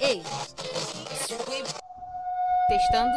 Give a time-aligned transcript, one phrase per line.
[0.00, 0.22] Ei.
[2.68, 3.16] Testando.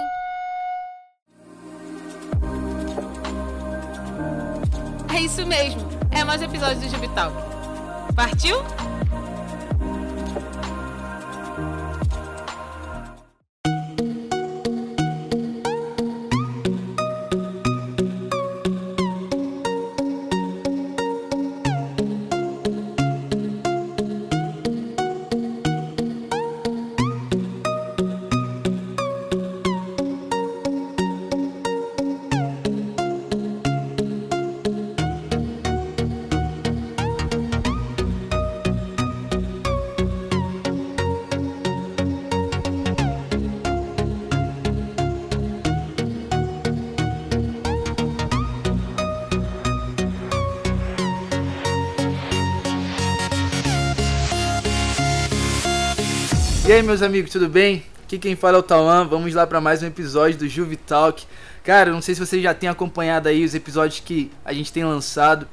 [5.14, 5.82] É isso mesmo.
[6.12, 7.32] É mais um episódio do Jubital.
[8.16, 8.58] Partiu?
[56.76, 57.86] Aí, meus amigos, tudo bem?
[58.04, 59.08] Aqui quem fala é o Tauan.
[59.08, 61.26] Vamos lá para mais um episódio do Juve Talk.
[61.64, 64.84] Cara, não sei se vocês já têm acompanhado aí os episódios que a gente tem
[64.84, 65.48] lançado,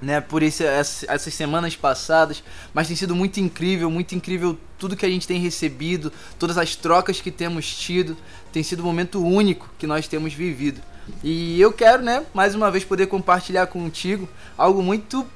[0.00, 5.04] né, por esse, essas semanas passadas, mas tem sido muito incrível, muito incrível tudo que
[5.04, 8.16] a gente tem recebido, todas as trocas que temos tido.
[8.50, 10.80] Tem sido um momento único que nós temos vivido.
[11.22, 15.26] E eu quero, né, mais uma vez poder compartilhar contigo algo muito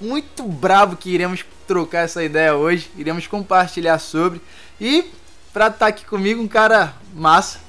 [0.00, 4.40] muito bravo que iremos trocar essa ideia hoje, iremos compartilhar sobre.
[4.80, 5.04] E
[5.52, 7.60] pra estar tá aqui comigo, um cara massa.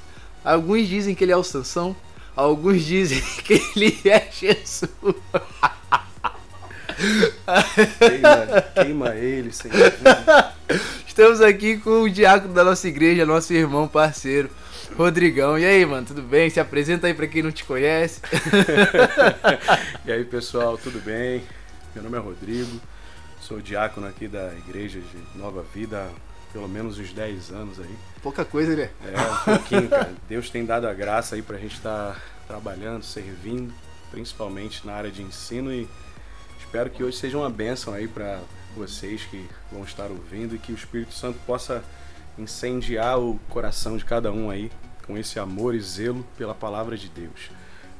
[0.44, 1.94] Alguns dizem que ele é o Sansão,
[2.34, 4.90] alguns dizem que ele é Jesus.
[7.98, 9.92] queima, queima ele, Senhor.
[11.06, 14.48] Estamos aqui com o diácono da nossa igreja, nosso irmão parceiro,
[14.96, 15.58] Rodrigão.
[15.58, 16.48] E aí, mano, tudo bem?
[16.48, 18.20] Se apresenta aí pra quem não te conhece.
[20.06, 21.42] e aí, pessoal, tudo bem?
[21.92, 22.80] Meu nome é Rodrigo,
[23.40, 27.96] sou diácono aqui da igreja de Nova Vida há pelo menos uns 10 anos aí.
[28.22, 28.90] Pouca coisa, né?
[29.04, 30.14] É, um pouquinho, cara.
[30.28, 33.74] Deus tem dado a graça aí pra gente estar tá trabalhando, servindo,
[34.08, 35.88] principalmente na área de ensino e
[36.60, 38.40] espero que hoje seja uma bênção aí para
[38.76, 41.82] vocês que vão estar ouvindo e que o Espírito Santo possa
[42.38, 44.70] incendiar o coração de cada um aí
[45.04, 47.50] com esse amor e zelo pela palavra de Deus.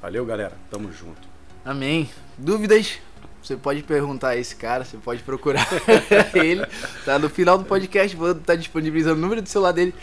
[0.00, 0.56] Valeu, galera.
[0.71, 1.29] Tamo junto.
[1.65, 2.09] Amém.
[2.39, 3.00] Dúvidas?
[3.43, 5.67] Você pode perguntar a esse cara, você pode procurar
[6.34, 6.65] ele.
[7.05, 9.95] Tá no final do podcast, vou estar tá disponibilizando o número do celular dele.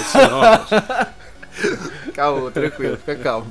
[0.00, 1.12] Isso não,
[2.12, 3.50] Calma, tranquilo, fica calmo.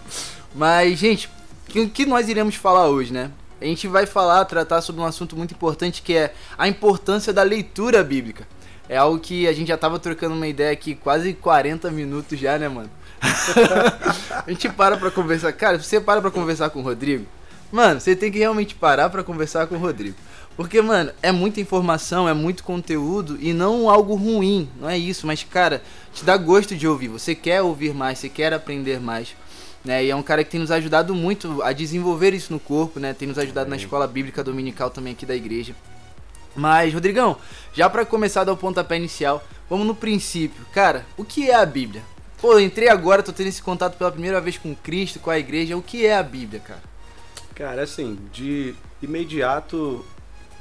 [0.54, 1.30] Mas, gente,
[1.76, 3.32] o que nós iremos falar hoje, né?
[3.60, 7.44] A gente vai falar, tratar sobre um assunto muito importante que é a importância da
[7.44, 8.48] leitura bíblica.
[8.90, 12.58] É algo que a gente já tava trocando uma ideia aqui quase 40 minutos já,
[12.58, 12.90] né, mano?
[14.46, 15.54] a gente para pra conversar.
[15.54, 17.26] Cara, se você para pra conversar com o Rodrigo,
[17.72, 20.18] Mano, você tem que realmente parar para conversar com o Rodrigo.
[20.58, 25.26] Porque, mano, é muita informação, é muito conteúdo e não algo ruim, não é isso,
[25.26, 25.82] mas, cara,
[26.14, 27.08] te dá gosto de ouvir.
[27.08, 29.36] Você quer ouvir mais, você quer aprender mais.
[29.84, 30.06] Né?
[30.06, 33.14] E é um cara que tem nos ajudado muito a desenvolver isso no corpo, né?
[33.14, 35.74] Tem nos ajudado na escola bíblica dominical também aqui da igreja.
[36.56, 37.38] Mas, Rodrigão,
[37.74, 40.64] já para começar a dar o pontapé inicial, vamos no princípio.
[40.74, 42.04] Cara, o que é a Bíblia?
[42.40, 45.40] Pô, eu entrei agora, tô tendo esse contato pela primeira vez com Cristo, com a
[45.40, 45.78] igreja.
[45.78, 46.91] O que é a Bíblia, cara?
[47.62, 48.74] Cara, assim, de
[49.04, 50.04] imediato,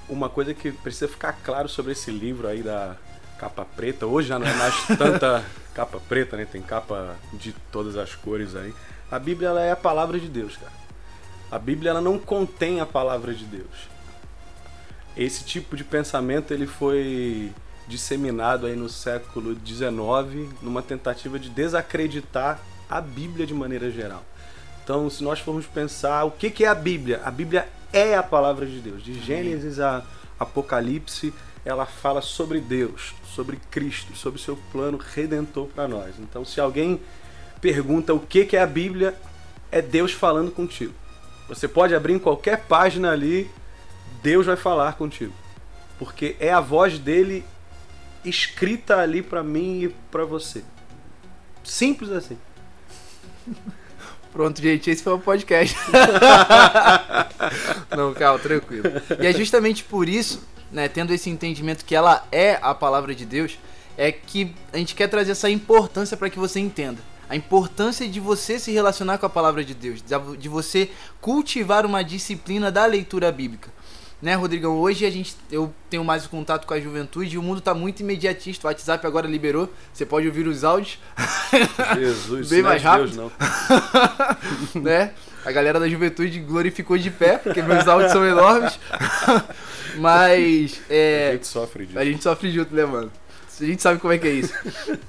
[0.06, 2.94] uma coisa que precisa ficar claro sobre esse livro aí da
[3.38, 6.44] capa preta, hoje já não é mais tanta capa preta, né?
[6.44, 8.74] Tem capa de todas as cores aí.
[9.10, 10.72] A Bíblia ela é a palavra de Deus, cara.
[11.50, 13.88] A Bíblia ela não contém a palavra de Deus.
[15.16, 17.50] Esse tipo de pensamento ele foi
[17.88, 22.60] disseminado aí no século XIX numa tentativa de desacreditar
[22.90, 24.22] a Bíblia de maneira geral.
[24.90, 28.24] Então, se nós formos pensar o que, que é a Bíblia, a Bíblia é a
[28.24, 29.04] palavra de Deus.
[29.04, 30.02] De Gênesis a
[30.36, 31.32] Apocalipse,
[31.64, 36.16] ela fala sobre Deus, sobre Cristo, sobre seu plano redentor para nós.
[36.18, 37.00] Então, se alguém
[37.60, 39.14] pergunta o que, que é a Bíblia,
[39.70, 40.92] é Deus falando contigo.
[41.48, 43.48] Você pode abrir em qualquer página ali,
[44.24, 45.32] Deus vai falar contigo.
[46.00, 47.44] Porque é a voz dele
[48.24, 50.64] escrita ali para mim e para você.
[51.62, 52.36] Simples assim.
[54.32, 55.76] Pronto, gente, esse foi o podcast.
[57.96, 58.84] Não, calma, tranquilo.
[59.20, 60.40] E é justamente por isso,
[60.70, 63.58] né, tendo esse entendimento que ela é a palavra de Deus,
[63.98, 66.98] é que a gente quer trazer essa importância para que você entenda.
[67.28, 70.02] A importância de você se relacionar com a palavra de Deus,
[70.38, 70.90] de você
[71.20, 73.70] cultivar uma disciplina da leitura bíblica
[74.20, 74.78] né, Rodrigão?
[74.78, 78.00] Hoje a gente, eu tenho mais contato com a juventude e o mundo está muito
[78.00, 78.66] imediatista.
[78.66, 80.98] O WhatsApp agora liberou, você pode ouvir os áudios.
[81.96, 83.14] Jesus, bem mais rápido.
[83.14, 83.32] Deus,
[84.74, 84.82] não.
[84.82, 85.12] né?
[85.44, 88.78] A galera da juventude glorificou de pé, porque meus áudios são enormes.
[89.96, 90.80] Mas.
[90.90, 91.98] É, A gente sofre disso.
[91.98, 93.10] a gente sofre junto, né, mano?
[93.60, 94.54] A gente sabe como é que é isso.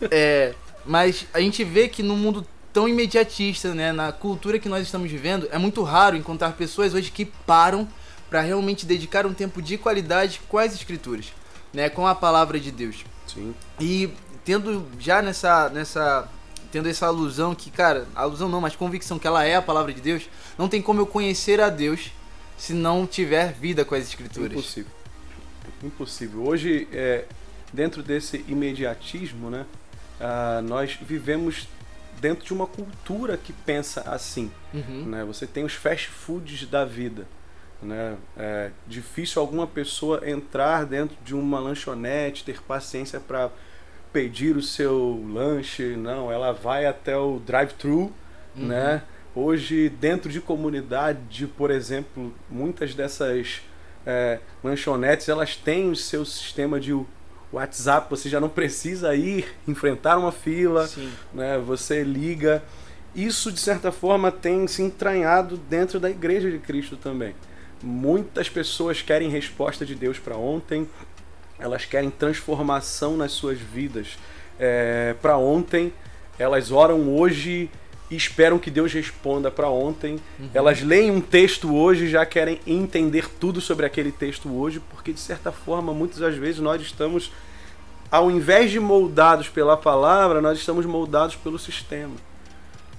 [0.10, 0.54] É,
[0.86, 5.10] mas a gente vê que no mundo tão imediatista, né, na cultura que nós estamos
[5.10, 7.88] vivendo, é muito raro encontrar pessoas hoje que param
[8.31, 11.33] para realmente dedicar um tempo de qualidade com as escrituras,
[11.74, 13.04] né, com a palavra de Deus.
[13.28, 13.54] Sim.
[13.78, 14.10] E
[14.45, 16.30] tendo já nessa nessa
[16.72, 20.00] tendo essa alusão que, cara, alusão não, mas convicção que ela é a palavra de
[20.00, 22.12] Deus, não tem como eu conhecer a Deus
[22.57, 24.54] se não tiver vida com as escrituras.
[24.54, 24.92] Impossível.
[25.83, 26.44] Impossível.
[26.44, 27.25] Hoje, é,
[27.74, 29.66] dentro desse imediatismo, né,
[30.18, 31.68] ah, nós vivemos
[32.22, 34.50] dentro de uma cultura que pensa assim.
[34.74, 35.07] Uhum.
[35.07, 35.25] Né?
[35.25, 37.28] Você tem os fast foods da vida.
[37.81, 38.16] Né?
[38.38, 43.50] É difícil alguma pessoa entrar dentro de uma lanchonete, ter paciência para
[44.13, 45.95] pedir o seu lanche.
[45.95, 48.12] Não, ela vai até o drive-thru,
[48.56, 48.68] Uhum.
[48.68, 49.01] né?
[49.33, 53.62] Hoje, dentro de comunidade, por exemplo, muitas dessas
[54.06, 56.94] é, lanchonetes, elas têm o seu sistema de
[57.51, 58.10] WhatsApp.
[58.10, 61.10] Você já não precisa ir enfrentar uma fila, Sim.
[61.33, 61.57] né?
[61.60, 62.62] Você liga.
[63.16, 67.33] Isso, de certa forma, tem se entranhado dentro da igreja de Cristo também.
[67.83, 70.88] Muitas pessoas querem resposta de Deus para ontem,
[71.57, 74.18] elas querem transformação nas suas vidas
[75.22, 75.92] para ontem,
[76.38, 77.69] elas oram hoje
[78.10, 80.19] e esperam que Deus responda para ontem.
[80.54, 85.13] Elas leem um texto hoje e já querem entender tudo sobre aquele texto hoje, porque
[85.13, 87.31] de certa forma, muitas das vezes nós estamos,
[88.12, 92.16] ao invés de moldados pela palavra, nós estamos moldados pelo sistema.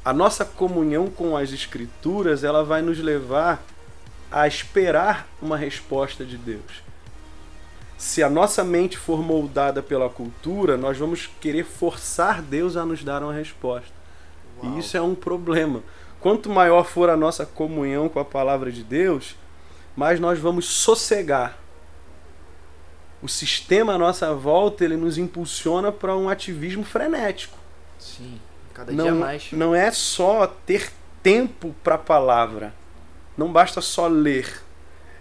[0.04, 3.62] A nossa comunhão com as escrituras, ela vai nos levar
[4.32, 6.82] a esperar uma resposta de Deus.
[7.98, 13.04] Se a nossa mente for moldada pela cultura, nós vamos querer forçar Deus a nos
[13.04, 13.92] dar uma resposta.
[14.62, 14.74] Uau.
[14.74, 15.82] E isso é um problema.
[16.18, 19.36] Quanto maior for a nossa comunhão com a palavra de Deus,
[19.94, 21.58] mais nós vamos sossegar.
[23.22, 27.56] O sistema à nossa volta, ele nos impulsiona para um ativismo frenético.
[27.98, 28.40] Sim.
[28.74, 29.52] Cada dia Não, mais.
[29.52, 30.90] não é só ter
[31.22, 32.74] tempo para a palavra.
[33.36, 34.62] Não basta só ler.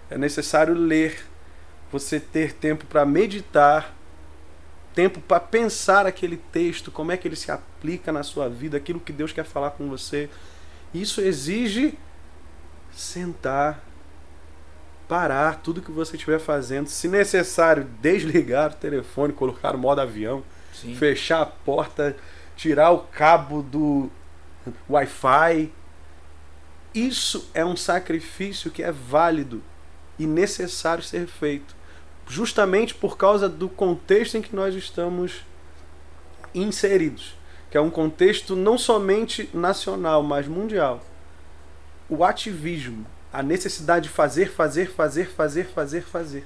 [0.09, 1.25] É necessário ler.
[1.91, 3.93] Você ter tempo para meditar,
[4.93, 8.99] tempo para pensar aquele texto, como é que ele se aplica na sua vida, aquilo
[8.99, 10.29] que Deus quer falar com você.
[10.93, 11.97] Isso exige
[12.93, 13.83] sentar,
[15.07, 20.43] parar tudo que você estiver fazendo, se necessário, desligar o telefone, colocar o modo avião,
[20.73, 20.95] Sim.
[20.95, 22.15] fechar a porta,
[22.55, 24.09] tirar o cabo do
[24.89, 25.71] Wi-Fi.
[26.93, 29.63] Isso é um sacrifício que é válido
[30.19, 31.73] e necessário ser feito,
[32.27, 35.45] justamente por causa do contexto em que nós estamos
[36.53, 37.33] inseridos,
[37.69, 41.01] que é um contexto não somente nacional, mas mundial.
[42.09, 46.45] O ativismo, a necessidade de fazer, fazer, fazer, fazer, fazer, fazer.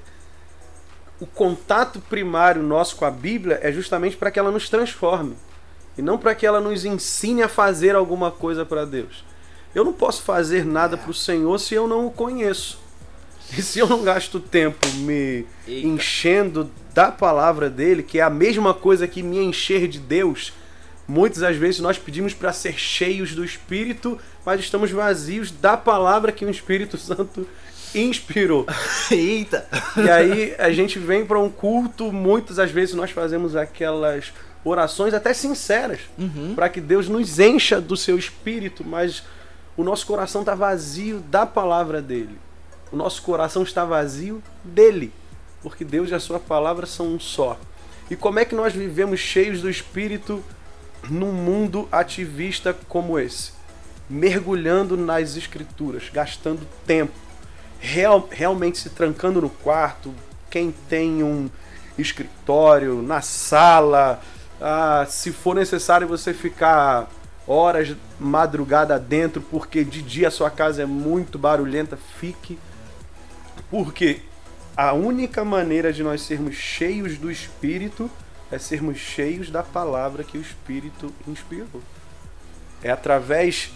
[1.19, 5.35] O contato primário nosso com a Bíblia é justamente para que ela nos transforme
[5.97, 9.23] e não para que ela nos ensine a fazer alguma coisa para Deus.
[9.75, 12.79] Eu não posso fazer nada para o Senhor se eu não o conheço.
[13.55, 15.87] E se eu não gasto tempo me Eita.
[15.87, 20.51] enchendo da palavra dele, que é a mesma coisa que me encher de Deus,
[21.07, 26.31] muitas das vezes nós pedimos para ser cheios do Espírito, mas estamos vazios da palavra
[26.31, 27.47] que o Espírito Santo
[27.93, 28.65] inspirou.
[29.11, 29.67] Eita!
[29.97, 35.13] E aí a gente vem para um culto, muitas das vezes nós fazemos aquelas orações
[35.13, 36.53] até sinceras, Uhum.
[36.55, 39.21] para que Deus nos encha do seu espírito, mas
[39.77, 42.37] o nosso coração está vazio da palavra dele.
[42.91, 45.11] O nosso coração está vazio dele,
[45.61, 47.57] porque Deus e a sua palavra são um só.
[48.09, 50.43] E como é que nós vivemos cheios do espírito
[51.09, 53.51] num mundo ativista como esse?
[54.09, 57.13] Mergulhando nas escrituras, gastando tempo,
[57.79, 60.13] real, realmente se trancando no quarto,
[60.49, 61.49] quem tem um
[61.97, 64.21] escritório, na sala,
[64.61, 67.09] ah, se for necessário você ficar
[67.47, 72.57] horas madrugada dentro, porque de dia a sua casa é muito barulhenta, fique.
[73.69, 74.21] Porque
[74.75, 78.09] a única maneira de nós sermos cheios do Espírito
[78.51, 81.81] é sermos cheios da palavra que o Espírito inspirou.
[82.83, 83.71] É através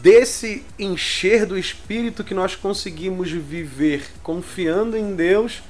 [0.00, 5.62] desse encher do Espírito que nós conseguimos viver confiando em Deus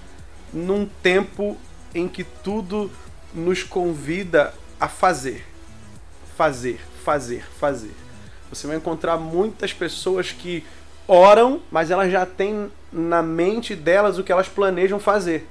[0.52, 1.56] num tempo
[1.94, 2.90] em que tudo
[3.34, 5.44] nos convida a fazer.
[6.36, 7.92] Fazer, fazer, fazer.
[8.50, 10.64] Você vai encontrar muitas pessoas que
[11.06, 15.49] oram, mas elas já têm na mente delas o que elas planejam fazer.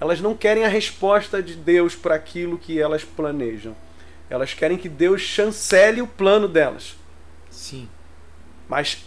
[0.00, 3.74] Elas não querem a resposta de Deus para aquilo que elas planejam.
[4.28, 6.96] Elas querem que Deus chancele o plano delas.
[7.50, 7.88] Sim.
[8.68, 9.04] Mas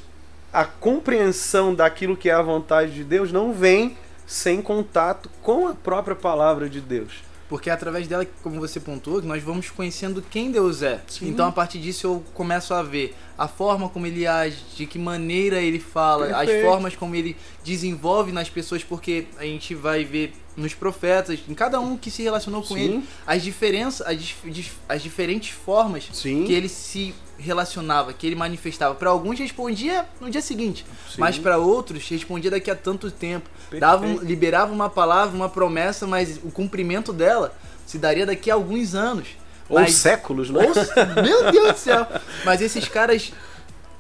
[0.51, 5.73] a compreensão daquilo que é a vontade de Deus não vem sem contato com a
[5.73, 7.26] própria palavra de Deus.
[7.49, 11.01] Porque é através dela, como você pontuou, que nós vamos conhecendo quem Deus é.
[11.07, 11.29] Sim.
[11.29, 14.97] Então, a partir disso, eu começo a ver a forma como ele age, de que
[14.97, 16.65] maneira ele fala, as Perfeito.
[16.65, 21.79] formas como ele desenvolve nas pessoas, porque a gente vai ver nos profetas, em cada
[21.79, 22.79] um que se relacionou com Sim.
[22.81, 26.45] ele, as diferenças, as, dif- as diferentes formas Sim.
[26.45, 28.95] que ele se relacionava, que ele manifestava.
[28.95, 31.17] Para alguns respondia no dia seguinte, Sim.
[31.19, 33.47] mas para outros respondia daqui a tanto tempo.
[33.79, 38.95] Dava, liberava uma palavra, uma promessa, mas o cumprimento dela se daria daqui a alguns
[38.95, 39.27] anos.
[39.69, 40.59] Ou Mas- séculos, né?
[40.65, 40.73] ou-
[41.23, 42.07] meu Deus do céu!
[42.45, 43.31] Mas esses caras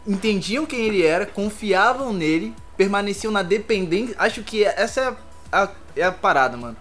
[0.05, 4.15] entendiam quem ele era, confiavam nele, permaneciam na dependência.
[4.17, 5.15] Acho que essa é
[5.51, 6.77] a, é a parada, mano.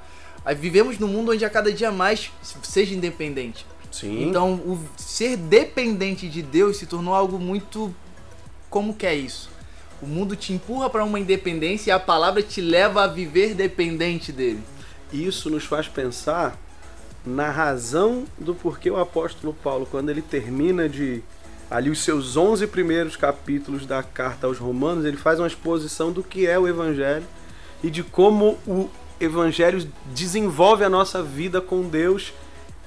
[0.56, 2.30] Vivemos num mundo onde a cada dia mais
[2.62, 3.66] seja independente.
[3.90, 4.28] Sim.
[4.28, 7.92] Então, o ser dependente de Deus se tornou algo muito.
[8.70, 9.50] Como que é isso?
[10.00, 14.30] O mundo te empurra para uma independência e a palavra te leva a viver dependente
[14.30, 14.62] dele.
[15.12, 16.56] Isso nos faz pensar
[17.26, 21.22] na razão do porquê o apóstolo Paulo, quando ele termina de
[21.68, 26.22] ali os seus 11 primeiros capítulos da carta aos Romanos, ele faz uma exposição do
[26.22, 27.26] que é o evangelho
[27.82, 28.88] e de como o
[29.20, 32.32] evangelho desenvolve a nossa vida com Deus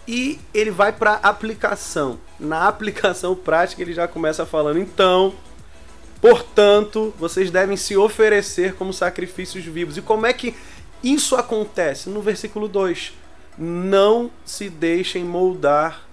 [0.08, 2.18] e ele vai para aplicação.
[2.40, 5.34] Na aplicação prática, ele já começa falando: "Então,
[6.22, 9.98] Portanto, vocês devem se oferecer como sacrifícios vivos.
[9.98, 10.54] E como é que
[11.02, 12.10] isso acontece?
[12.10, 13.14] No versículo 2.
[13.60, 16.08] Não se deixem moldar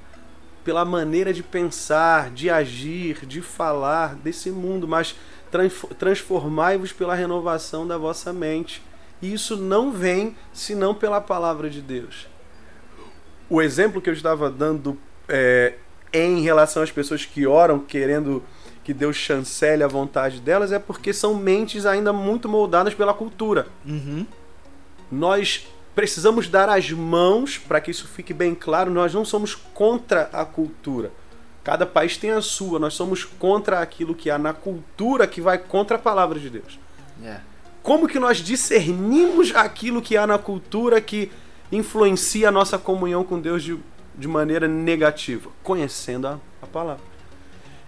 [0.64, 5.14] pela maneira de pensar, de agir, de falar desse mundo, mas
[5.48, 8.82] transfo- transformai-vos pela renovação da vossa mente.
[9.22, 12.26] E isso não vem senão pela palavra de Deus.
[13.48, 14.98] O exemplo que eu estava dando
[15.28, 15.74] é,
[16.12, 18.42] em relação às pessoas que oram querendo
[18.82, 23.68] que Deus chancele a vontade delas é porque são mentes ainda muito moldadas pela cultura.
[23.84, 24.26] Uhum.
[25.10, 28.90] Nós precisamos dar as mãos para que isso fique bem claro.
[28.90, 31.10] Nós não somos contra a cultura.
[31.64, 32.78] Cada país tem a sua.
[32.78, 36.78] Nós somos contra aquilo que há na cultura que vai contra a palavra de Deus.
[37.24, 37.38] É.
[37.82, 41.32] Como que nós discernimos aquilo que há na cultura que
[41.72, 43.78] influencia a nossa comunhão com Deus de,
[44.14, 45.50] de maneira negativa?
[45.62, 47.02] Conhecendo a, a palavra.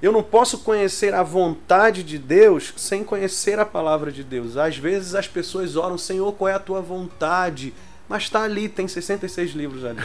[0.00, 4.56] Eu não posso conhecer a vontade de Deus sem conhecer a palavra de Deus.
[4.56, 7.74] Às vezes as pessoas oram, Senhor, qual é a tua vontade?
[8.08, 10.00] Mas está ali, tem 66 livros ali.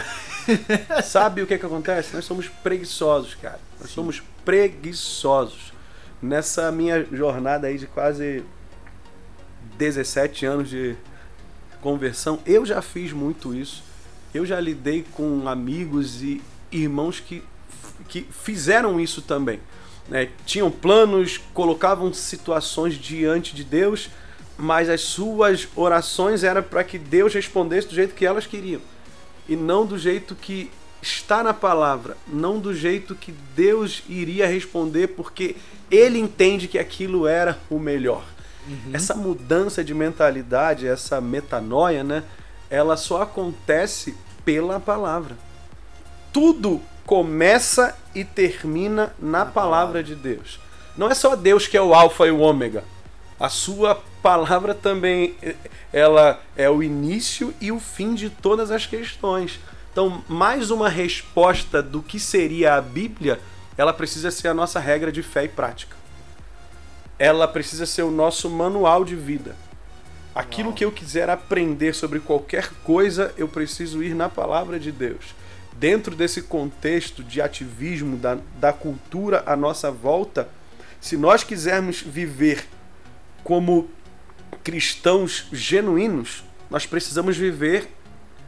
[1.04, 2.14] Sabe o que, que acontece?
[2.14, 3.60] Nós somos preguiçosos, cara.
[3.80, 5.72] Nós somos preguiçosos.
[6.22, 8.44] Nessa minha jornada aí de quase
[9.78, 10.96] 17 anos de
[11.82, 13.84] conversão, eu já fiz muito isso.
[14.34, 16.42] Eu já lidei com amigos e
[16.72, 17.44] irmãos que,
[18.10, 19.60] que fizeram isso também.
[20.10, 20.30] né?
[20.46, 24.10] Tinham planos, colocavam situações diante de Deus,
[24.58, 28.82] mas as suas orações eram para que Deus respondesse do jeito que elas queriam
[29.48, 35.10] e não do jeito que está na palavra, não do jeito que Deus iria responder,
[35.10, 35.56] porque
[35.92, 38.24] ele entende que aquilo era o melhor.
[38.94, 42.24] Essa mudança de mentalidade, essa metanoia, né?
[42.70, 45.38] Ela só acontece pela palavra.
[46.32, 50.62] Tudo começa e termina na, palavra de Deus.
[50.96, 52.86] Não é só Deus que é o alfa e o ômega.
[53.38, 55.36] A sua palavra também
[55.92, 59.60] ela é o início e o fim de todas as questões.
[59.92, 63.40] Então, mais uma resposta do que seria a Bíblia,
[63.78, 65.98] ela precisa ser a nossa regra de fé e prática.
[67.20, 69.56] Ela precisa ser o nosso manual de vida.
[70.34, 70.76] Aquilo Uau.
[70.76, 75.36] que eu quiser aprender sobre qualquer coisa, eu preciso ir na palavra de Deus.
[75.74, 80.48] Dentro desse contexto de ativismo da, da cultura à nossa volta,
[81.02, 82.66] se nós quisermos viver
[83.44, 83.90] como
[84.64, 87.88] cristãos genuínos, nós precisamos viver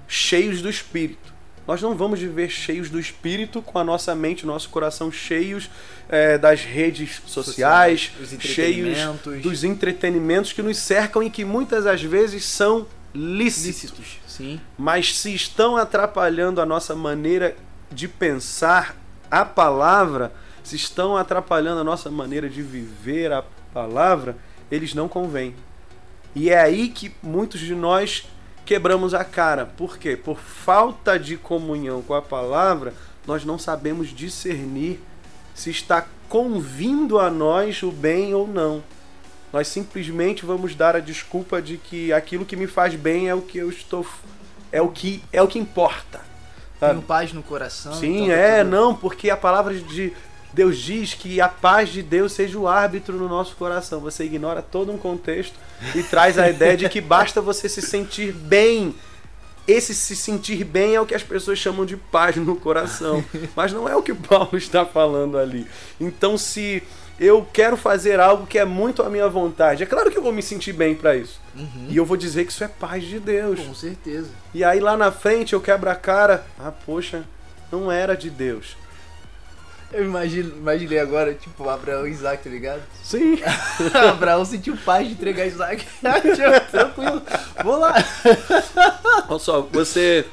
[0.07, 1.33] cheios do Espírito.
[1.67, 5.69] Nós não vamos viver cheios do Espírito com a nossa mente, o nosso coração cheios
[6.09, 8.97] eh, das redes sociais, Os cheios
[9.41, 13.65] dos entretenimentos que nos cercam e que muitas das vezes são lícitos.
[13.65, 14.19] Lícitos.
[14.27, 14.61] Sim.
[14.77, 17.55] Mas se estão atrapalhando a nossa maneira
[17.91, 18.95] de pensar
[19.31, 20.31] a palavra,
[20.63, 23.43] se estão atrapalhando a nossa maneira de viver a
[23.73, 24.37] palavra,
[24.69, 25.55] eles não convêm.
[26.35, 28.27] E é aí que muitos de nós
[28.65, 29.65] quebramos a cara.
[29.65, 30.17] Por quê?
[30.17, 32.93] Por falta de comunhão com a palavra,
[33.25, 34.99] nós não sabemos discernir
[35.53, 38.83] se está convindo a nós o bem ou não.
[39.53, 43.41] Nós simplesmente vamos dar a desculpa de que aquilo que me faz bem é o
[43.41, 44.05] que eu estou
[44.71, 46.19] é o que é o que importa.
[46.79, 46.93] sabe?
[46.95, 47.93] Tenho paz no coração.
[47.93, 50.11] Sim, então tá é, tudo- não, porque a palavra de
[50.55, 53.99] Deus diz que a paz de Deus seja o árbitro no nosso coração.
[53.99, 55.53] Você ignora todo um contexto
[55.93, 58.95] e traz a ideia de que basta você se sentir bem.
[59.67, 63.21] Esse se sentir bem é o que as pessoas chamam de paz no coração.
[63.53, 65.67] Mas não é o que Paulo está falando ali.
[65.99, 66.81] Então, se
[67.19, 70.31] eu quero fazer algo que é muito à minha vontade, é claro que eu vou
[70.31, 71.41] me sentir bem para isso.
[71.53, 71.87] Uhum.
[71.89, 73.59] E eu vou dizer que isso é paz de Deus.
[73.59, 74.29] Com certeza.
[74.53, 76.45] E aí lá na frente eu quebro a cara.
[76.57, 77.25] Ah, poxa,
[77.69, 78.77] não era de Deus.
[79.95, 82.81] Eu imagino, imaginei agora, tipo, Abraão e Isaac, tá ligado?
[83.01, 83.39] Sim.
[84.09, 85.87] Abraão sentiu paz de entregar Isaac.
[86.69, 87.21] Tranquilo,
[87.63, 87.93] vou lá.
[89.29, 90.25] Olha só, você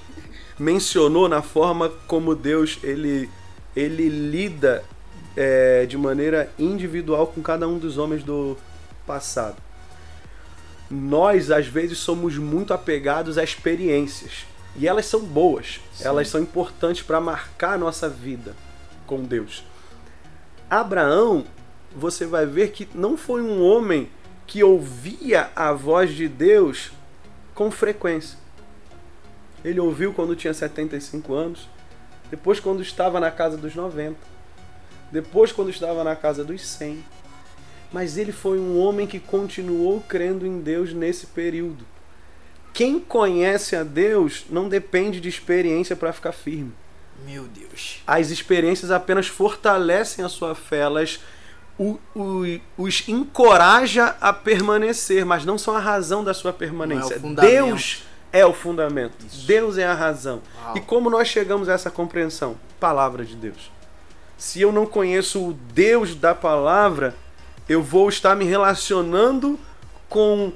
[0.58, 3.30] mencionou na forma como Deus ele,
[3.76, 4.82] ele lida
[5.36, 8.58] é, de maneira individual com cada um dos homens do
[9.06, 9.62] passado.
[10.90, 14.44] Nós, às vezes, somos muito apegados a experiências.
[14.74, 16.08] E elas são boas, Sim.
[16.08, 18.56] elas são importantes para marcar a nossa vida
[19.12, 19.62] com Deus.
[20.70, 21.44] Abraão,
[21.94, 24.08] você vai ver que não foi um homem
[24.46, 26.92] que ouvia a voz de Deus
[27.54, 28.38] com frequência.
[29.62, 31.68] Ele ouviu quando tinha 75 anos,
[32.30, 34.16] depois quando estava na casa dos 90,
[35.10, 37.04] depois quando estava na casa dos 100.
[37.92, 41.84] Mas ele foi um homem que continuou crendo em Deus nesse período.
[42.72, 46.72] Quem conhece a Deus não depende de experiência para ficar firme.
[47.24, 48.02] Meu Deus.
[48.06, 51.20] As experiências apenas fortalecem a sua fé, elas
[51.78, 57.18] o- o- os encoraja a permanecer, mas não são a razão da sua permanência.
[57.18, 57.50] fundamento.
[57.50, 58.02] Deus
[58.32, 59.14] é o fundamento.
[59.26, 59.46] Isso.
[59.46, 60.42] Deus é a razão.
[60.64, 60.76] Uau.
[60.76, 62.56] E como nós chegamos a essa compreensão?
[62.78, 63.70] Palavra de Deus.
[64.36, 67.14] Se eu não conheço o Deus da palavra,
[67.68, 69.58] eu vou estar me relacionando
[70.08, 70.52] com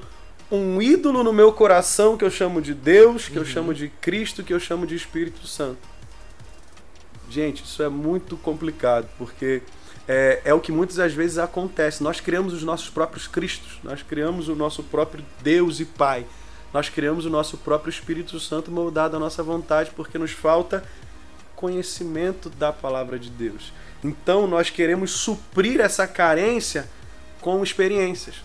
[0.51, 3.47] um ídolo no meu coração que eu chamo de Deus, que eu Uhum.
[3.47, 5.79] chamo de Cristo, que eu chamo de Espírito Santo.
[7.29, 9.61] Gente, isso é muito complicado, porque
[10.07, 12.01] é, é o que muitas das vezes acontece.
[12.03, 16.25] Nós criamos os nossos próprios Cristos, nós criamos o nosso próprio Deus e Pai,
[16.73, 20.83] nós criamos o nosso próprio Espírito Santo moldado à nossa vontade, porque nos falta
[21.55, 23.73] conhecimento da palavra de Deus.
[24.03, 26.87] Então nós queremos suprir essa carência
[27.41, 28.35] com experiências.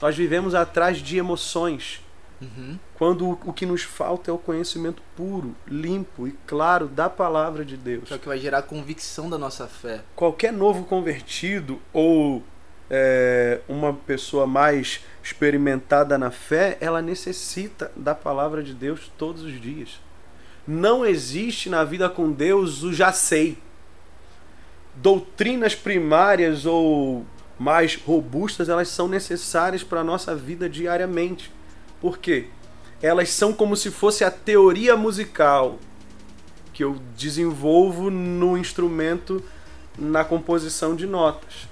[0.00, 2.00] Nós vivemos atrás de emoções,
[2.40, 2.78] Uhum.
[2.94, 7.64] quando o- o que nos falta é o conhecimento puro, limpo e claro da palavra
[7.64, 8.04] de Deus.
[8.06, 10.02] Que é o que vai gerar convicção da nossa fé.
[10.14, 12.42] Qualquer novo convertido ou
[12.90, 19.60] é, uma pessoa mais experimentada na fé, ela necessita da palavra de Deus todos os
[19.60, 20.00] dias.
[20.66, 23.58] Não existe na vida com Deus o já sei.
[24.94, 27.24] Doutrinas primárias ou
[27.58, 31.52] mais robustas, elas são necessárias para a nossa vida diariamente.
[32.00, 32.46] Por quê?
[33.02, 35.78] Elas são como se fosse a teoria musical
[36.72, 39.42] que eu desenvolvo no instrumento
[39.98, 41.68] na composição de notas.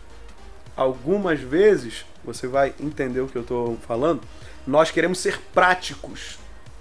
[0.76, 4.20] Algumas vezes, você vai entender o que eu estou falando,
[4.66, 6.38] nós queremos ser práticos.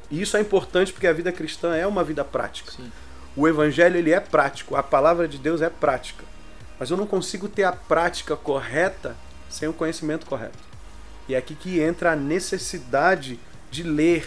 [0.10, 2.72] E isso é importante porque a vida cristã é uma vida prática.
[2.72, 2.92] Sim.
[3.36, 6.24] O evangelho ele é prático, a palavra de Deus é prática.
[6.80, 9.16] Mas eu não consigo ter a prática correta
[9.50, 10.58] sem o conhecimento correto.
[11.28, 13.40] E é aqui que entra a necessidade
[13.72, 14.26] de ler,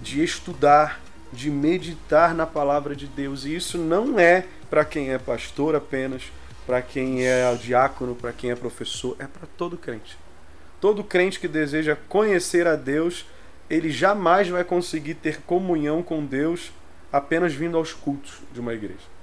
[0.00, 1.00] de estudar,
[1.32, 3.44] de meditar na palavra de Deus.
[3.44, 6.24] E isso não é para quem é pastor apenas,
[6.66, 10.16] para quem é diácono, para quem é professor, é para todo crente.
[10.80, 13.26] Todo crente que deseja conhecer a Deus,
[13.70, 16.72] ele jamais vai conseguir ter comunhão com Deus
[17.12, 19.14] apenas vindo aos cultos de uma igreja.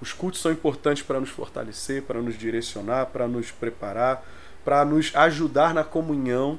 [0.00, 4.22] Os cultos são importantes para nos fortalecer, para nos direcionar, para nos preparar,
[4.66, 6.58] para nos ajudar na comunhão,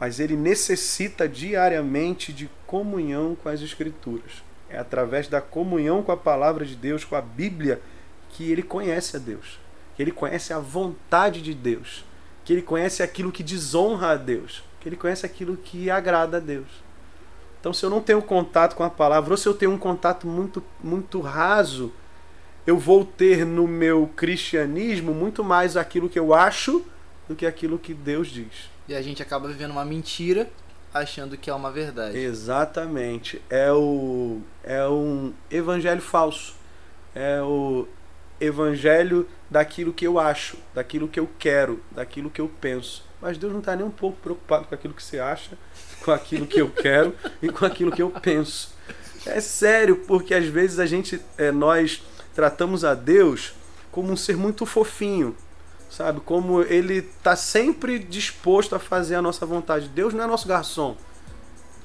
[0.00, 4.42] mas ele necessita diariamente de comunhão com as Escrituras.
[4.70, 7.78] É através da comunhão com a palavra de Deus, com a Bíblia,
[8.30, 9.60] que ele conhece a Deus,
[9.94, 12.06] que ele conhece a vontade de Deus,
[12.42, 16.40] que ele conhece aquilo que desonra a Deus, que ele conhece aquilo que agrada a
[16.40, 16.82] Deus.
[17.60, 20.26] Então, se eu não tenho contato com a palavra, ou se eu tenho um contato
[20.26, 21.92] muito, muito raso,
[22.66, 26.82] eu vou ter no meu cristianismo muito mais aquilo que eu acho
[27.28, 28.70] do que aquilo que Deus diz.
[28.88, 30.48] E a gente acaba vivendo uma mentira
[30.92, 32.16] achando que é uma verdade.
[32.16, 33.42] Exatamente.
[33.50, 36.54] É o é um evangelho falso.
[37.14, 37.86] É o
[38.40, 43.04] evangelho daquilo que eu acho, daquilo que eu quero, daquilo que eu penso.
[43.20, 45.56] Mas Deus não está nem um pouco preocupado com aquilo que você acha,
[46.04, 48.74] com aquilo que eu quero e com aquilo que eu penso.
[49.24, 52.02] É sério, porque às vezes a gente, é, nós
[52.34, 53.54] tratamos a Deus
[53.90, 55.34] como um ser muito fofinho,
[55.96, 56.20] sabe?
[56.20, 59.88] Como ele está sempre disposto a fazer a nossa vontade.
[59.88, 60.94] Deus não é nosso garçom.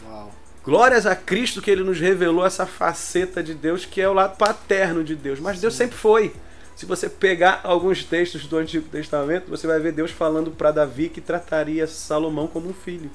[0.06, 0.32] Uau.
[0.66, 4.36] Glórias a Cristo que ele nos revelou essa faceta de Deus que é o lado
[4.36, 5.40] paterno de Deus.
[5.40, 6.34] Mas Deus sempre foi.
[6.76, 11.08] Se você pegar alguns textos do Antigo Testamento, você vai ver Deus falando para Davi
[11.08, 13.10] que trataria Salomão como um filho.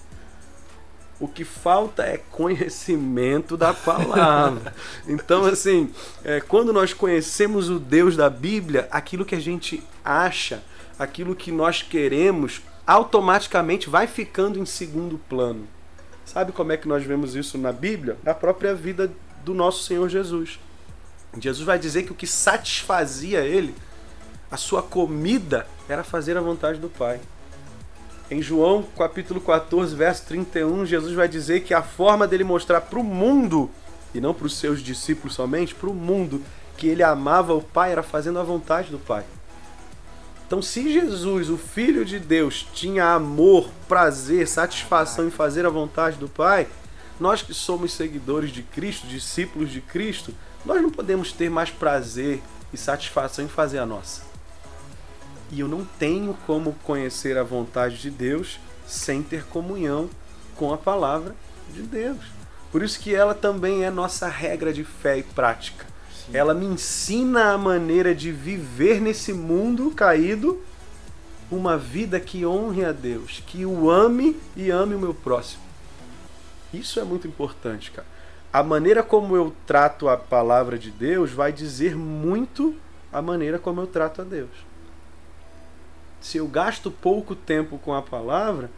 [1.20, 4.74] O que falta é conhecimento da palavra.
[5.09, 5.90] Então, assim,
[6.24, 10.62] é, quando nós conhecemos o Deus da Bíblia, aquilo que a gente acha,
[10.98, 15.66] aquilo que nós queremos, automaticamente vai ficando em segundo plano.
[16.24, 18.16] Sabe como é que nós vemos isso na Bíblia?
[18.22, 19.12] Na própria vida
[19.44, 20.59] do nosso Senhor Jesus.
[21.38, 23.74] Jesus vai dizer que o que satisfazia ele,
[24.50, 27.20] a sua comida, era fazer a vontade do Pai.
[28.30, 32.98] Em João capítulo 14, verso 31, Jesus vai dizer que a forma dele mostrar para
[32.98, 33.70] o mundo,
[34.12, 36.42] e não para os seus discípulos somente, para o mundo,
[36.76, 39.24] que ele amava o Pai era fazendo a vontade do Pai.
[40.46, 46.18] Então, se Jesus, o Filho de Deus, tinha amor, prazer, satisfação em fazer a vontade
[46.18, 46.68] do Pai,
[47.18, 50.32] nós que somos seguidores de Cristo, discípulos de Cristo,
[50.64, 52.40] nós não podemos ter mais prazer
[52.72, 54.22] e satisfação em fazer a nossa.
[55.50, 60.09] E eu não tenho como conhecer a vontade de Deus sem ter comunhão
[60.54, 61.35] com a palavra
[61.72, 62.18] de Deus.
[62.70, 65.87] Por isso que ela também é nossa regra de fé e prática.
[66.32, 70.60] Ela me ensina a maneira de viver nesse mundo caído
[71.50, 75.62] uma vida que honre a Deus, que o ame e ame o meu próximo.
[76.74, 78.06] Isso é muito importante, cara.
[78.52, 82.74] A maneira como eu trato a palavra de Deus vai dizer muito
[83.12, 84.66] a maneira como eu trato a Deus
[86.26, 88.68] se eu gasto pouco tempo com a palavra,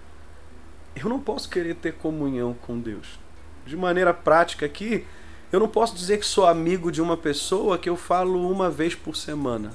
[0.94, 3.18] eu não posso querer ter comunhão com Deus.
[3.64, 5.06] De maneira prática aqui,
[5.50, 8.94] eu não posso dizer que sou amigo de uma pessoa que eu falo uma vez
[8.94, 9.72] por semana.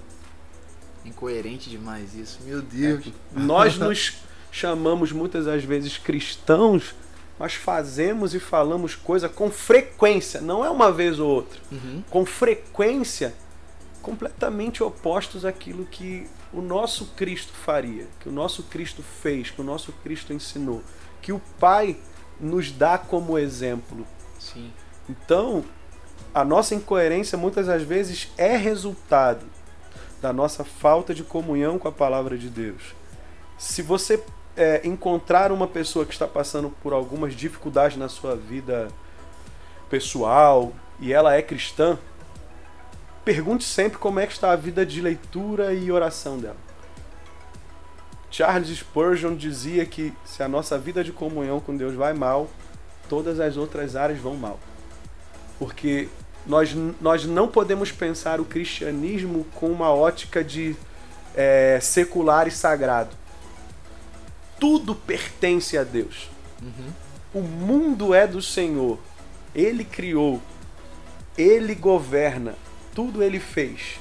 [1.04, 3.08] Incoerente demais isso, meu Deus.
[3.08, 4.18] É, nós nos
[4.52, 6.96] chamamos muitas das vezes cristãos,
[7.40, 11.60] mas fazemos e falamos coisa com frequência, não é uma vez ou outra.
[11.72, 12.04] Uhum.
[12.10, 13.34] Com frequência,
[14.02, 19.64] completamente opostos àquilo que o nosso Cristo faria, que o nosso Cristo fez, que o
[19.64, 20.84] nosso Cristo ensinou,
[21.22, 21.98] que o Pai
[22.40, 24.06] nos dá como exemplo.
[24.40, 24.72] Sim.
[25.10, 25.64] Então,
[26.34, 29.46] a nossa incoerência muitas das vezes é resultado
[30.22, 32.96] da nossa falta de comunhão com a palavra de Deus.
[33.58, 34.24] Se você
[34.56, 38.88] é, encontrar uma pessoa que está passando por algumas dificuldades na sua vida
[39.90, 42.00] pessoal e ela é cristã,
[43.26, 46.58] pergunte sempre como é que está a vida de leitura e oração dela.
[48.32, 52.50] Charles Spurgeon dizia que se a nossa vida de comunhão com Deus vai mal,
[53.08, 54.60] todas as outras áreas vão mal.
[55.60, 56.10] Porque
[56.46, 60.76] nós, nós não podemos pensar o cristianismo com uma ótica de
[61.36, 63.16] é, secular e sagrado.
[64.60, 66.30] Tudo pertence a Deus.
[66.62, 66.94] Uhum.
[67.34, 69.00] O mundo é do Senhor.
[69.54, 70.42] Ele criou.
[71.38, 72.56] Ele governa
[72.94, 74.00] tudo ele fez.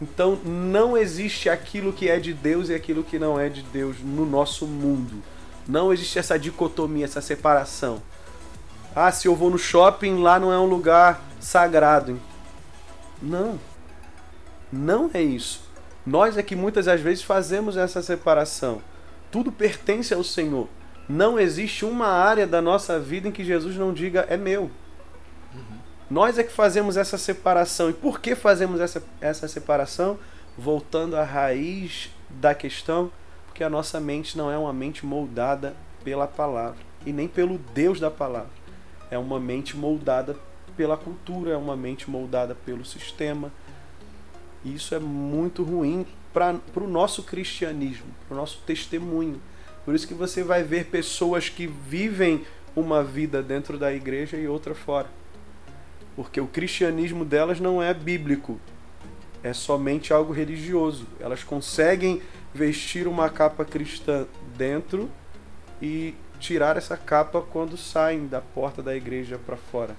[0.00, 3.96] Então não existe aquilo que é de Deus e aquilo que não é de Deus
[4.02, 5.22] no nosso mundo.
[5.66, 8.02] Não existe essa dicotomia, essa separação.
[8.98, 12.18] Ah, se eu vou no shopping, lá não é um lugar sagrado.
[13.20, 13.60] Não.
[14.72, 15.68] Não é isso.
[16.06, 18.80] Nós é que muitas das vezes fazemos essa separação.
[19.30, 20.66] Tudo pertence ao Senhor.
[21.06, 24.70] Não existe uma área da nossa vida em que Jesus não diga é meu.
[26.10, 27.90] Nós é que fazemos essa separação.
[27.90, 30.18] E por que fazemos essa, essa separação?
[30.56, 33.12] Voltando à raiz da questão,
[33.44, 38.00] porque a nossa mente não é uma mente moldada pela palavra e nem pelo Deus
[38.00, 38.55] da palavra.
[39.10, 40.36] É uma mente moldada
[40.76, 43.52] pela cultura, é uma mente moldada pelo sistema.
[44.64, 49.40] E isso é muito ruim para o nosso cristianismo, para o nosso testemunho.
[49.84, 54.46] Por isso que você vai ver pessoas que vivem uma vida dentro da igreja e
[54.46, 55.08] outra fora
[56.16, 58.58] porque o cristianismo delas não é bíblico,
[59.42, 61.06] é somente algo religioso.
[61.20, 62.22] Elas conseguem
[62.54, 65.10] vestir uma capa cristã dentro
[65.80, 69.96] e tirar essa capa quando saem da porta da igreja para fora.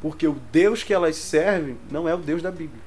[0.00, 2.82] Porque o Deus que elas servem não é o Deus da Bíblia.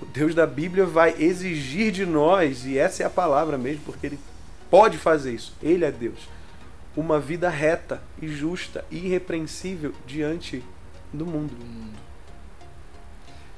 [0.00, 4.06] O Deus da Bíblia vai exigir de nós, e essa é a palavra mesmo, porque
[4.06, 4.18] ele
[4.70, 5.54] pode fazer isso.
[5.62, 6.28] Ele é Deus.
[6.94, 10.62] Uma vida reta e justa e irrepreensível diante
[11.12, 11.54] do mundo.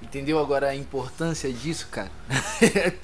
[0.00, 2.10] Entendeu agora a importância disso, cara?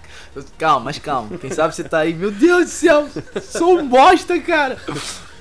[0.57, 1.37] calma, mas calma.
[1.39, 3.09] Quem sabe você tá aí, meu Deus do céu,
[3.43, 4.79] sou um bosta, cara.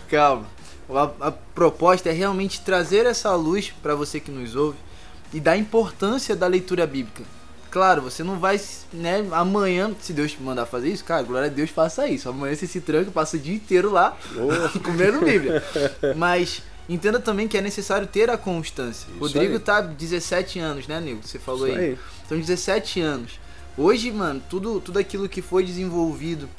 [0.10, 0.46] Calma.
[0.90, 4.78] A, a proposta é realmente trazer essa luz para você que nos ouve
[5.32, 7.24] e dar importância da leitura bíblica.
[7.70, 8.60] Claro, você não vai,
[8.92, 12.30] né, amanhã, se Deus te mandar fazer isso, cara, glória a Deus, faça isso.
[12.30, 14.80] Amanhã você se tranca, passa o dia inteiro lá, oh.
[14.82, 15.64] comendo Bíblia.
[16.16, 19.08] Mas Entenda também que é necessário ter a constância.
[19.10, 19.60] Isso Rodrigo aí.
[19.60, 21.22] tá 17 anos, né, Nego?
[21.24, 21.78] Você falou aí.
[21.78, 22.00] aí.
[22.28, 23.40] São 17 anos.
[23.78, 26.50] Hoje, mano, tudo, tudo aquilo que foi desenvolvido,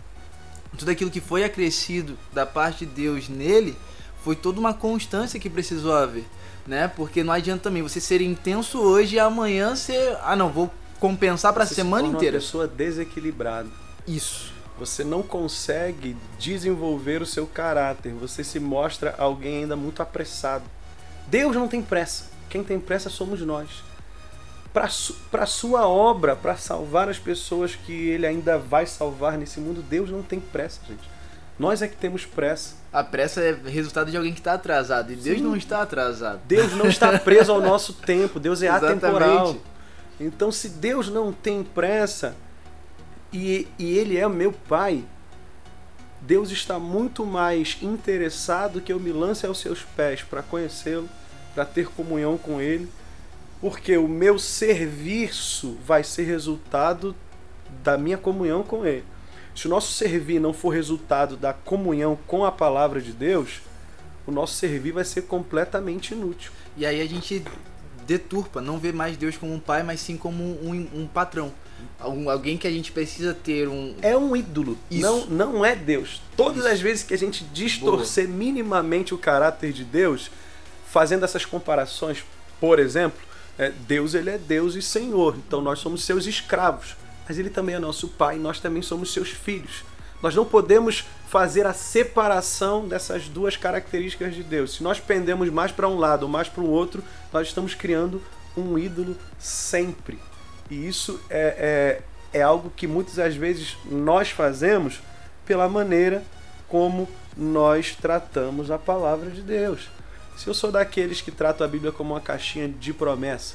[0.79, 3.77] tudo aquilo que foi acrescido da parte de Deus nele,
[4.25, 6.25] foi toda uma constância que precisou haver,
[6.67, 6.89] né?
[6.89, 11.53] Porque não adianta também você ser intenso hoje e amanhã ser, ah não, vou compensar
[11.53, 12.37] para a semana se inteira.
[12.37, 13.69] Uma pessoa desequilibrada.
[14.09, 14.54] Isso.
[14.79, 20.65] Você não consegue desenvolver o seu caráter, você se mostra alguém ainda muito apressado.
[21.29, 22.25] Deus não tem pressa.
[22.49, 23.69] Quem tem pressa somos nós.
[24.73, 29.83] Para a sua obra, para salvar as pessoas que ele ainda vai salvar nesse mundo,
[29.83, 31.15] Deus não tem pressa, gente.
[31.57, 32.75] Nós é que temos pressa.
[32.93, 35.13] A pressa é resultado de alguém que está atrasado.
[35.13, 35.45] E Deus Sim.
[35.45, 36.41] não está atrasado.
[36.47, 38.41] Deus não está preso ao nosso tempo.
[38.41, 39.57] Deus é atemporal.
[40.19, 42.35] Então, se Deus não tem pressa
[43.35, 45.05] e, e Ele é meu Pai,
[46.21, 51.09] Deus está muito mais interessado que eu me lance aos seus pés para conhecê-lo,
[51.53, 52.89] para ter comunhão com Ele,
[53.61, 57.15] porque o meu serviço vai ser resultado
[57.83, 59.05] da minha comunhão com Ele.
[59.55, 63.61] Se o nosso servir não for resultado da comunhão com a palavra de Deus,
[64.27, 66.53] o nosso servir vai ser completamente inútil.
[66.77, 67.45] E aí a gente
[68.07, 71.53] deturpa, não vê mais Deus como um pai, mas sim como um, um patrão.
[72.05, 73.95] Um, alguém que a gente precisa ter um.
[74.03, 74.79] É um ídolo.
[74.91, 75.03] Isso.
[75.03, 76.21] Não, não é Deus.
[76.37, 76.69] Todas Isso.
[76.69, 78.37] as vezes que a gente distorcer Boa.
[78.37, 80.31] minimamente o caráter de Deus,
[80.87, 82.25] fazendo essas comparações,
[82.61, 83.21] por exemplo,
[83.59, 85.37] é, Deus ele é Deus e Senhor.
[85.47, 86.97] Então nós somos seus escravos
[87.29, 89.85] mas ele também é nosso pai, nós também somos seus filhos.
[90.23, 94.75] Nós não podemos fazer a separação dessas duas características de Deus.
[94.75, 98.23] Se nós pendemos mais para um lado ou mais para o outro, nós estamos criando
[98.57, 100.19] um ídolo sempre.
[100.75, 105.01] E isso é, é, é algo que muitas das vezes nós fazemos
[105.47, 106.25] pela maneira
[106.69, 109.89] como nós tratamos a palavra de Deus.
[110.37, 113.55] Se eu sou daqueles que tratam a Bíblia como uma caixinha de promessa,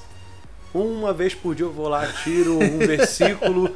[0.73, 3.75] uma vez por dia eu vou lá, tiro um versículo.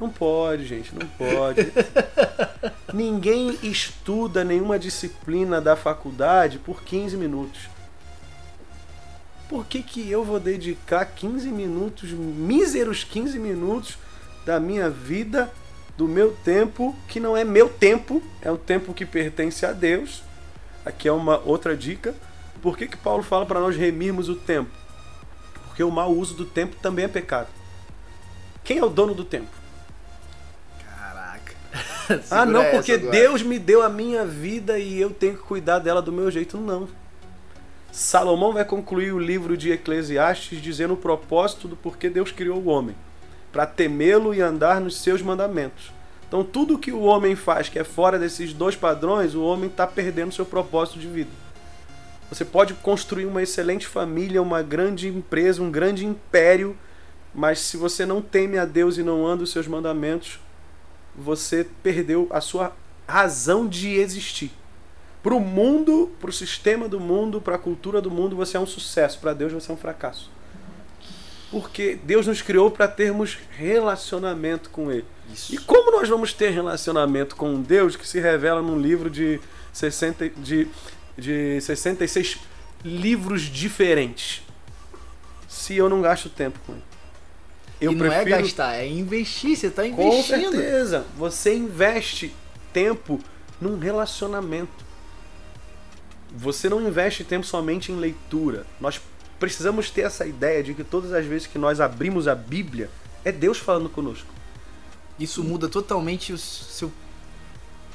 [0.00, 1.70] Não pode, gente, não pode.
[2.94, 7.73] Ninguém estuda nenhuma disciplina da faculdade por 15 minutos.
[9.54, 13.96] Por que, que eu vou dedicar 15 minutos, míseros 15 minutos
[14.44, 15.48] da minha vida,
[15.96, 20.24] do meu tempo, que não é meu tempo, é um tempo que pertence a Deus?
[20.84, 22.16] Aqui é uma outra dica.
[22.60, 24.72] Por que, que Paulo fala para nós remirmos o tempo?
[25.66, 27.46] Porque o mau uso do tempo também é pecado.
[28.64, 29.52] Quem é o dono do tempo?
[30.84, 31.54] Caraca.
[32.28, 36.02] ah, não, porque Deus me deu a minha vida e eu tenho que cuidar dela
[36.02, 36.58] do meu jeito.
[36.58, 37.03] Não.
[37.94, 42.66] Salomão vai concluir o livro de Eclesiastes dizendo o propósito do porquê Deus criou o
[42.66, 42.96] homem:
[43.52, 45.92] para temê-lo e andar nos seus mandamentos.
[46.26, 49.86] Então, tudo que o homem faz que é fora desses dois padrões, o homem está
[49.86, 51.30] perdendo seu propósito de vida.
[52.28, 56.76] Você pode construir uma excelente família, uma grande empresa, um grande império,
[57.32, 60.40] mas se você não teme a Deus e não anda os seus mandamentos,
[61.14, 62.72] você perdeu a sua
[63.06, 64.50] razão de existir.
[65.24, 68.60] Para o mundo, para o sistema do mundo, para a cultura do mundo, você é
[68.60, 69.18] um sucesso.
[69.18, 70.30] Para Deus, você é um fracasso.
[71.50, 75.04] Porque Deus nos criou para termos relacionamento com Ele.
[75.32, 75.52] Isso.
[75.52, 79.40] E como nós vamos ter relacionamento com um Deus que se revela num livro de
[79.72, 80.68] 60, de
[81.16, 82.38] de 66
[82.84, 84.42] livros diferentes.
[85.48, 86.82] Se eu não gasto tempo com ele.
[87.80, 88.34] Eu e não é prefiro...
[88.36, 90.06] é gastar, é investir, você está investindo.
[90.06, 91.06] Com certeza.
[91.16, 92.34] Você investe
[92.72, 93.20] tempo
[93.60, 94.83] num relacionamento.
[96.34, 98.66] Você não investe tempo somente em leitura.
[98.80, 99.00] Nós
[99.38, 102.90] precisamos ter essa ideia de que todas as vezes que nós abrimos a Bíblia,
[103.24, 104.28] é Deus falando conosco.
[105.18, 106.90] Isso muda totalmente o seu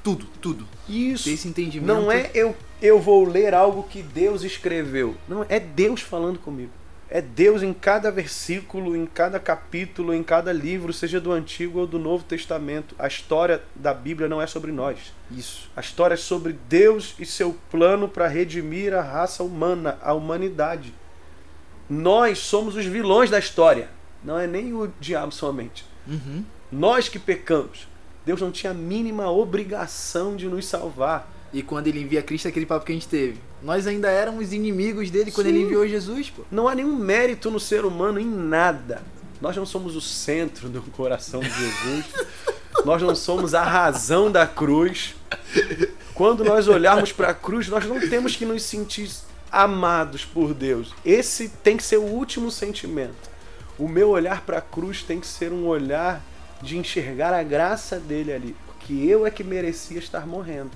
[0.03, 0.65] tudo, tudo.
[0.87, 1.29] Isso.
[1.29, 1.87] Esse entendimento.
[1.87, 5.15] Não é eu, eu vou ler algo que Deus escreveu.
[5.27, 6.71] Não, é Deus falando comigo.
[7.11, 11.87] É Deus em cada versículo, em cada capítulo, em cada livro, seja do Antigo ou
[11.87, 12.95] do Novo Testamento.
[12.99, 15.11] A história da Bíblia não é sobre nós.
[15.31, 15.71] Isso.
[15.75, 20.93] A história é sobre Deus e seu plano para redimir a raça humana, a humanidade.
[21.89, 23.89] Nós somos os vilões da história.
[24.23, 25.83] Não é nem o diabo somente.
[26.07, 26.45] Uhum.
[26.71, 27.87] Nós que pecamos.
[28.23, 31.27] Deus não tinha a mínima obrigação de nos salvar.
[31.51, 33.37] E quando ele envia Cristo, aquele papo que a gente teve.
[33.61, 35.53] Nós ainda éramos inimigos dele quando Sim.
[35.53, 36.43] ele enviou Jesus, pô.
[36.51, 39.01] Não há nenhum mérito no ser humano em nada.
[39.41, 42.05] Nós não somos o centro do coração de Jesus.
[42.85, 45.15] nós não somos a razão da cruz.
[46.13, 49.09] Quando nós olharmos para a cruz, nós não temos que nos sentir
[49.51, 50.93] amados por Deus.
[51.05, 53.29] Esse tem que ser o último sentimento.
[53.77, 56.21] O meu olhar para a cruz tem que ser um olhar
[56.61, 60.71] de enxergar a graça dele ali, porque eu é que merecia estar morrendo.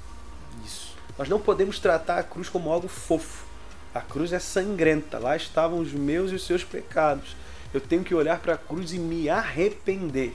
[0.66, 0.94] Isso.
[1.18, 3.46] Nós não podemos tratar a cruz como algo fofo.
[3.94, 7.36] A cruz é sangrenta, lá estavam os meus e os seus pecados.
[7.74, 10.34] eu tenho que olhar para a cruz e me arrepender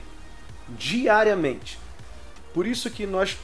[0.68, 1.78] diariamente.
[2.52, 3.38] Por isso que nós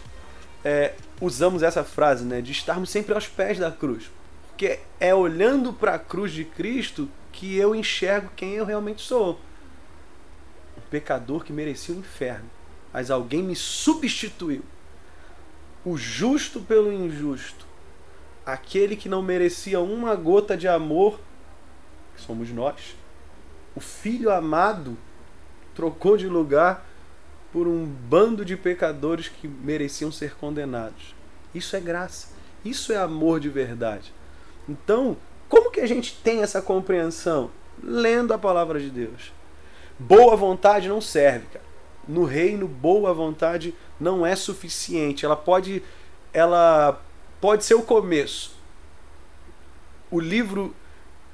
[0.64, 4.10] é, usamos essa frase, né, de estarmos sempre aos pés da cruz.
[4.48, 9.40] Porque é olhando para a cruz de Cristo que eu enxergo quem eu realmente sou.
[10.76, 12.48] Um pecador que merecia o inferno,
[12.92, 14.62] mas alguém me substituiu.
[15.84, 17.66] O justo pelo injusto.
[18.44, 21.20] Aquele que não merecia uma gota de amor,
[22.14, 22.96] que somos nós.
[23.74, 24.96] O filho amado
[25.74, 26.86] trocou de lugar
[27.52, 31.14] por um bando de pecadores que mereciam ser condenados.
[31.54, 32.28] Isso é graça.
[32.64, 34.12] Isso é amor de verdade.
[34.68, 35.16] Então,
[35.48, 37.50] como que a gente tem essa compreensão?
[37.82, 39.32] Lendo a palavra de Deus.
[39.98, 41.64] Boa vontade não serve, cara.
[42.06, 45.24] No reino, boa vontade não é suficiente.
[45.24, 45.82] Ela pode
[46.32, 47.00] ela
[47.40, 48.54] pode ser o começo.
[50.10, 50.74] O livro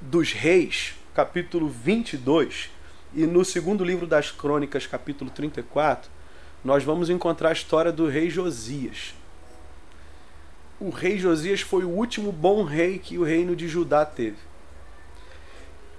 [0.01, 2.71] dos reis, capítulo 22,
[3.15, 6.11] e no segundo livro das Crônicas, capítulo 34,
[6.65, 9.15] nós vamos encontrar a história do rei Josias.
[10.79, 14.39] O rei Josias foi o último bom rei que o reino de Judá teve.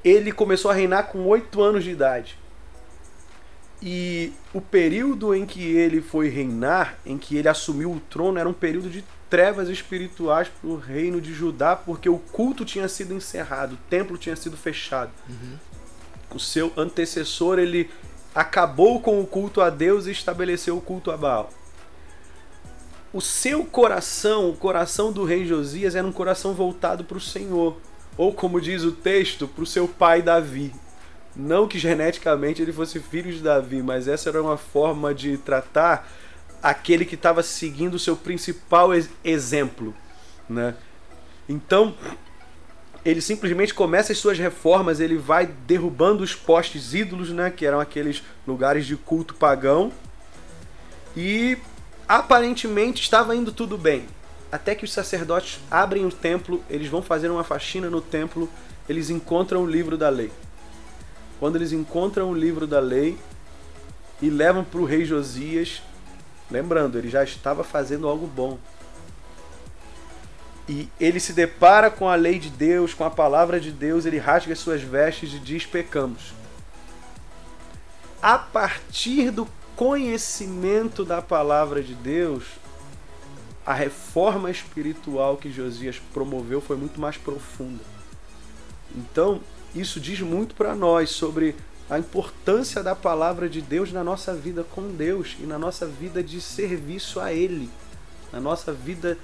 [0.04, 2.38] Ele começou a reinar com oito anos de idade.
[3.82, 8.48] E o período em que ele foi reinar, em que ele assumiu o trono, era
[8.48, 13.14] um período de trevas espirituais para o reino de Judá, porque o culto tinha sido
[13.14, 15.12] encerrado, o templo tinha sido fechado.
[15.28, 15.58] Uhum
[16.36, 17.90] o seu antecessor ele
[18.34, 21.50] acabou com o culto a Deus e estabeleceu o culto a Baal.
[23.14, 27.78] O seu coração, o coração do rei Josias, era um coração voltado para o Senhor,
[28.18, 30.74] ou como diz o texto, para o seu pai Davi.
[31.36, 36.10] Não que geneticamente ele fosse filho de Davi, mas essa era uma forma de tratar
[36.62, 38.90] aquele que estava seguindo o seu principal
[39.24, 39.96] exemplo,
[40.50, 40.76] né?
[41.48, 41.96] Então,
[43.04, 47.80] ele simplesmente começa as suas reformas, ele vai derrubando os postes ídolos, né, que eram
[47.80, 49.92] aqueles lugares de culto pagão.
[51.16, 51.58] E
[52.08, 54.06] aparentemente estava indo tudo bem.
[54.52, 58.50] Até que os sacerdotes abrem o templo, eles vão fazer uma faxina no templo,
[58.88, 60.32] eles encontram o livro da lei.
[61.42, 63.18] Quando eles encontram o livro da lei
[64.22, 65.82] e levam para o rei Josias,
[66.52, 68.60] lembrando, ele já estava fazendo algo bom.
[70.70, 74.20] E ele se depara com a lei de Deus, com a palavra de Deus, ele
[74.20, 76.32] rasga as suas vestes e diz: pecamos.
[78.22, 82.44] A partir do conhecimento da palavra de Deus,
[83.66, 87.84] a reforma espiritual que Josias promoveu foi muito mais profunda.
[88.96, 89.42] Então,
[89.76, 91.56] isso diz muito para nós sobre
[91.90, 96.24] a importância da palavra de Deus na nossa vida com Deus e na nossa vida
[96.24, 97.70] de serviço a Ele,
[98.32, 99.18] na nossa vida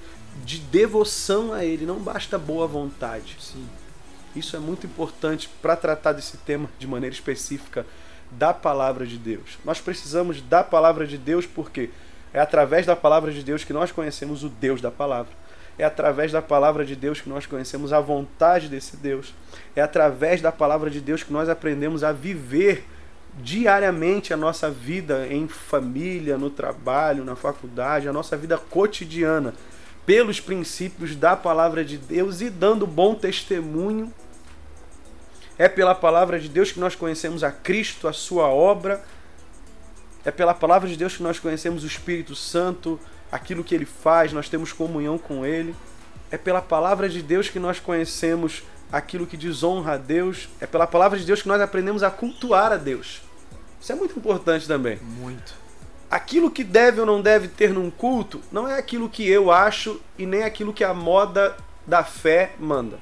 [0.44, 3.36] de devoção a Ele, não basta boa vontade.
[3.40, 3.66] Sim.
[4.36, 7.86] Isso é muito importante para tratar desse tema de maneira específica
[8.30, 9.58] da palavra de Deus.
[9.64, 11.90] Nós precisamos da palavra de Deus porque
[12.32, 15.32] é através da palavra de Deus que nós conhecemos o Deus da palavra.
[15.78, 19.32] É através da palavra de Deus que nós conhecemos a vontade desse Deus.
[19.76, 22.84] É através da palavra de Deus que nós aprendemos a viver
[23.40, 29.54] diariamente a nossa vida em família, no trabalho, na faculdade, a nossa vida cotidiana
[30.04, 34.12] pelos princípios da palavra de Deus e dando bom testemunho.
[35.58, 39.04] É pela palavra de Deus que nós conhecemos a Cristo, a sua obra.
[40.24, 42.98] É pela palavra de Deus que nós conhecemos o Espírito Santo,
[43.30, 45.74] aquilo que ele faz, nós temos comunhão com ele.
[46.30, 50.48] É pela palavra de Deus que nós conhecemos aquilo que desonra a Deus.
[50.60, 53.22] É pela palavra de Deus que nós aprendemos a cultuar a Deus.
[53.80, 54.96] Isso é muito importante também.
[54.96, 55.68] Muito
[56.10, 60.00] aquilo que deve ou não deve ter num culto não é aquilo que eu acho
[60.16, 62.98] e nem aquilo que a moda da fé manda.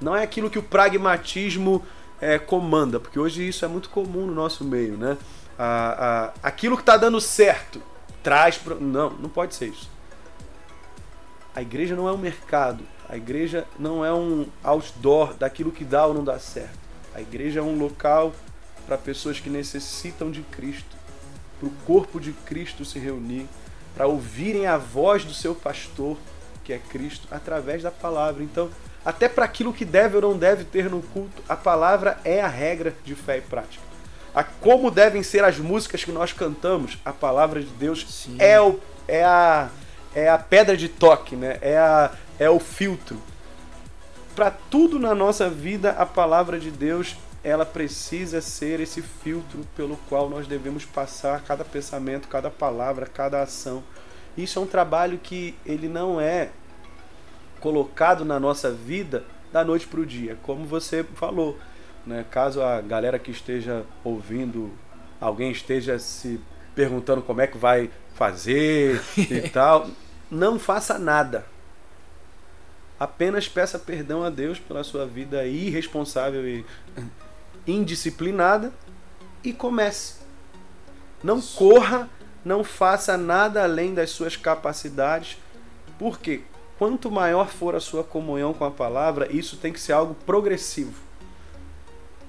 [0.00, 1.84] Não é aquilo que o pragmatismo
[2.20, 5.16] é, comanda, porque hoje isso é muito comum no nosso meio, né?
[5.62, 7.82] A, a, aquilo que está dando certo
[8.22, 8.56] traz.
[8.56, 8.80] Pro...
[8.80, 9.90] Não, não pode ser isso.
[11.54, 12.82] A igreja não é um mercado.
[13.08, 16.78] A igreja não é um outdoor daquilo que dá ou não dá certo.
[17.14, 18.32] A igreja é um local
[18.86, 21.00] para pessoas que necessitam de Cristo
[21.60, 23.46] para o corpo de Cristo se reunir,
[23.94, 26.16] para ouvirem a voz do seu pastor,
[26.64, 28.42] que é Cristo, através da palavra.
[28.42, 28.70] Então,
[29.04, 32.48] até para aquilo que deve ou não deve ter no culto, a palavra é a
[32.48, 33.89] regra de fé e prática.
[34.34, 38.78] A como devem ser as músicas que nós cantamos, a palavra de Deus é, o,
[39.08, 39.68] é, a,
[40.14, 41.58] é a pedra de toque, né?
[41.60, 43.20] é, a, é o filtro.
[44.36, 49.96] Para tudo na nossa vida, a palavra de Deus ela precisa ser esse filtro pelo
[50.08, 53.82] qual nós devemos passar cada pensamento, cada palavra, cada ação.
[54.36, 56.50] Isso é um trabalho que ele não é
[57.60, 61.58] colocado na nossa vida da noite para o dia, como você falou.
[62.06, 62.24] Né?
[62.30, 64.70] Caso a galera que esteja ouvindo,
[65.20, 66.40] alguém esteja se
[66.74, 69.88] perguntando como é que vai fazer e tal,
[70.30, 71.44] não faça nada.
[72.98, 76.64] Apenas peça perdão a Deus pela sua vida irresponsável e
[77.66, 78.72] indisciplinada
[79.42, 80.16] e comece.
[81.22, 82.08] Não corra,
[82.44, 85.38] não faça nada além das suas capacidades,
[85.98, 86.42] porque
[86.78, 91.09] quanto maior for a sua comunhão com a palavra, isso tem que ser algo progressivo.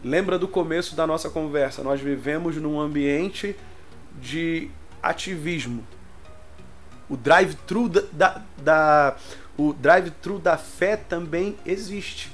[0.03, 1.83] Lembra do começo da nossa conversa?
[1.83, 3.55] Nós vivemos num ambiente
[4.19, 4.69] de
[5.01, 5.85] ativismo.
[7.09, 9.15] O drive-thru da, da, da,
[9.57, 12.31] o drive-thru da fé também existe.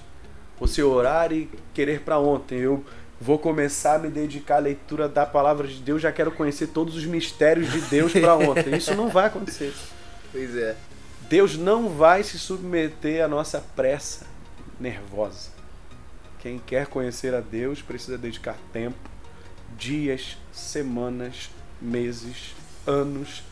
[0.59, 2.59] Você orar e querer para ontem.
[2.59, 2.85] Eu
[3.19, 6.95] vou começar a me dedicar à leitura da palavra de Deus, já quero conhecer todos
[6.95, 8.77] os mistérios de Deus para ontem.
[8.77, 9.73] Isso não vai acontecer.
[10.31, 10.75] Pois é.
[11.27, 14.25] Deus não vai se submeter à nossa pressa
[14.79, 15.56] nervosa.
[16.39, 18.97] Quem quer conhecer a Deus precisa dedicar tempo,
[19.77, 21.49] dias, semanas,
[21.81, 23.43] meses, anos.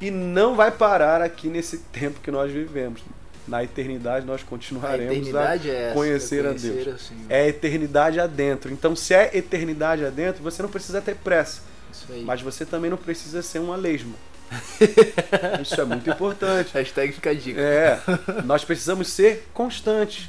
[0.00, 3.02] E não vai parar aqui nesse tempo que nós vivemos.
[3.48, 6.88] Na eternidade nós continuaremos a, eternidade a é essa, conhecer, a Deus.
[6.88, 7.26] assim.
[7.28, 8.72] É eternidade adentro.
[8.72, 11.62] Então, se é eternidade adentro, você não precisa ter pressa.
[12.24, 14.14] Mas você também não precisa ser uma lesma.
[15.60, 16.72] Isso é muito importante.
[16.74, 17.60] Hashtag fica a dica.
[17.60, 18.00] É,
[18.44, 20.28] nós precisamos ser constantes.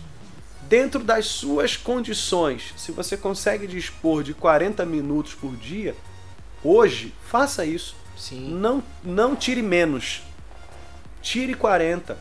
[0.71, 5.93] Dentro das suas condições, se você consegue dispor de 40 minutos por dia,
[6.63, 7.93] hoje, faça isso.
[8.17, 8.53] Sim.
[8.53, 10.21] Não, não tire menos.
[11.21, 12.17] Tire 40.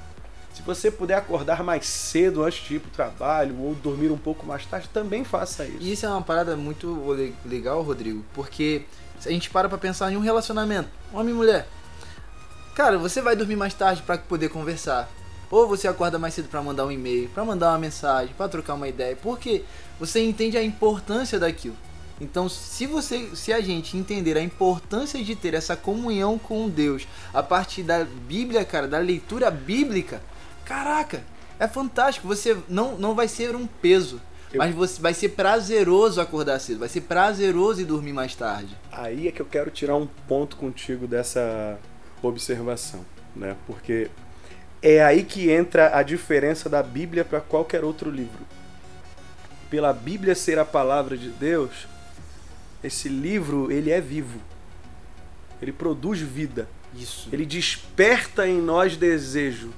[0.53, 4.18] Se você puder acordar mais cedo antes de ir para o trabalho ou dormir um
[4.18, 5.76] pouco mais tarde, também faça isso.
[5.78, 8.82] E isso é uma parada muito le- legal, Rodrigo, porque
[9.20, 11.68] se a gente para pra pensar em um relacionamento, homem e mulher.
[12.74, 15.09] Cara, você vai dormir mais tarde pra poder conversar.
[15.51, 18.74] Ou você acorda mais cedo pra mandar um e-mail, pra mandar uma mensagem, pra trocar
[18.74, 19.64] uma ideia, porque
[19.98, 21.76] você entende a importância daquilo.
[22.20, 27.09] Então, se você, se a gente entender a importância de ter essa comunhão com Deus
[27.32, 30.22] a partir da Bíblia, cara, da leitura bíblica,
[30.64, 31.24] caraca,
[31.59, 32.28] é fantástico.
[32.28, 34.20] Você não, não vai ser um peso,
[34.53, 38.76] Eu- mas você vai ser prazeroso acordar cedo, vai ser prazeroso ir dormir mais tarde.
[38.92, 41.78] Aí é que eu quero tirar um ponto contigo dessa
[42.22, 43.01] observação,
[43.34, 43.57] né?
[43.66, 44.11] Porque
[44.83, 48.47] é aí que entra a diferença da Bíblia para qualquer outro livro.
[49.68, 51.87] Pela Bíblia ser a palavra de Deus,
[52.83, 54.41] esse livro ele é vivo.
[55.61, 56.68] Ele produz vida.
[56.95, 57.28] Isso.
[57.33, 59.70] Ele desperta em nós desejo.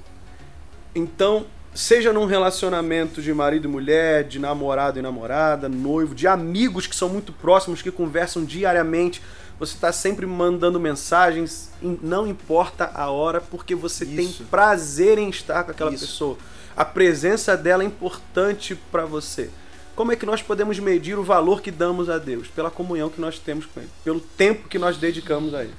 [0.94, 6.86] Então, seja num relacionamento de marido e mulher, de namorado e namorada, noivo, de amigos
[6.86, 9.22] que são muito próximos, que conversam diariamente,
[9.58, 14.44] você está sempre mandando mensagens, não importa a hora, porque você tem Isso.
[14.44, 16.06] prazer em estar com aquela Isso.
[16.06, 16.36] pessoa.
[16.76, 19.50] A presença dela é importante para você.
[19.94, 22.48] Como é que nós podemos medir o valor que damos a Deus?
[22.48, 25.74] Pela comunhão que nós temos com Ele, pelo tempo que nós dedicamos a Ele.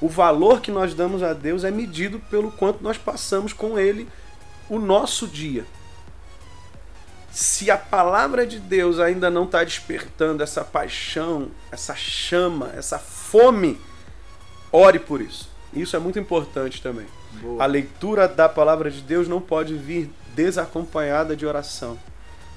[0.00, 4.08] O valor que nós damos a Deus é medido pelo quanto nós passamos com Ele
[4.70, 5.66] o nosso dia.
[7.30, 13.78] Se a palavra de Deus ainda não está despertando essa paixão, essa chama, essa fome,
[14.72, 15.50] ore por isso.
[15.72, 17.06] Isso é muito importante também.
[17.42, 17.62] Boa.
[17.62, 21.98] A leitura da palavra de Deus não pode vir desacompanhada de oração.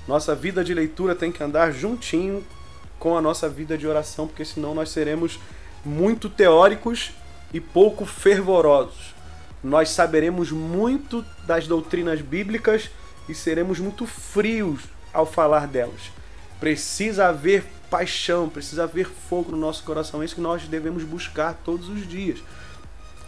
[0.07, 2.45] Nossa vida de leitura tem que andar juntinho
[2.99, 5.39] com a nossa vida de oração, porque senão nós seremos
[5.85, 7.11] muito teóricos
[7.53, 9.12] e pouco fervorosos.
[9.63, 12.89] Nós saberemos muito das doutrinas bíblicas
[13.29, 14.81] e seremos muito frios
[15.13, 16.11] ao falar delas.
[16.59, 20.21] Precisa haver paixão, precisa haver fogo no nosso coração.
[20.21, 22.39] É isso que nós devemos buscar todos os dias.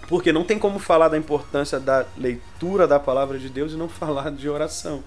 [0.07, 3.87] Porque não tem como falar da importância da leitura da palavra de Deus e não
[3.89, 5.03] falar de oração.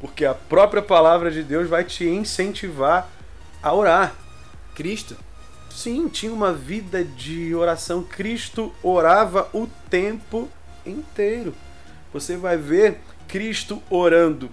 [0.00, 3.08] Porque a própria palavra de Deus vai te incentivar
[3.62, 4.14] a orar.
[4.74, 5.16] Cristo.
[5.70, 8.02] Sim, tinha uma vida de oração.
[8.02, 10.48] Cristo orava o tempo
[10.86, 11.54] inteiro.
[12.12, 14.50] Você vai ver Cristo orando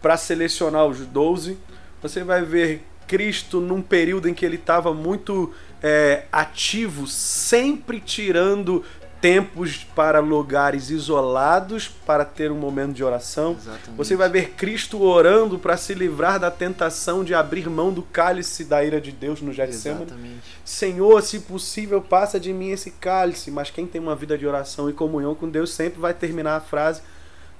[0.00, 1.58] para selecionar os doze.
[2.02, 5.52] Você vai ver Cristo num período em que ele estava muito
[5.82, 8.84] é, ativo, sempre tirando
[9.20, 13.52] tempos para lugares isolados para ter um momento de oração.
[13.52, 13.96] Exatamente.
[13.96, 18.64] Você vai ver Cristo orando para se livrar da tentação de abrir mão do cálice
[18.64, 20.40] da ira de Deus no Getsemane.
[20.64, 23.50] Senhor, se possível, passa de mim esse cálice.
[23.50, 26.60] Mas quem tem uma vida de oração e comunhão com Deus sempre vai terminar a
[26.60, 27.02] frase: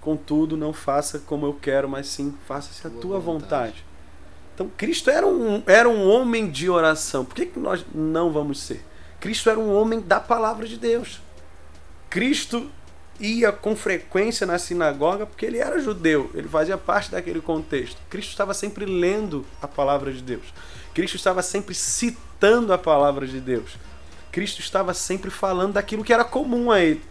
[0.01, 3.89] Contudo, não faça como eu quero, mas sim faça-se a Tua tua vontade." vontade.
[4.59, 7.25] Então, Cristo era um, era um homem de oração.
[7.25, 8.85] Por que, que nós não vamos ser?
[9.21, 11.21] Cristo era um homem da palavra de Deus.
[12.11, 12.71] Cristo
[13.21, 18.01] ia com frequência na sinagoga porque ele era judeu, ele fazia parte daquele contexto.
[18.09, 20.45] Cristo estava sempre lendo a palavra de Deus.
[20.95, 23.77] Cristo estava sempre citando a palavra de Deus.
[24.31, 27.03] Cristo estava sempre falando daquilo que era comum a ele.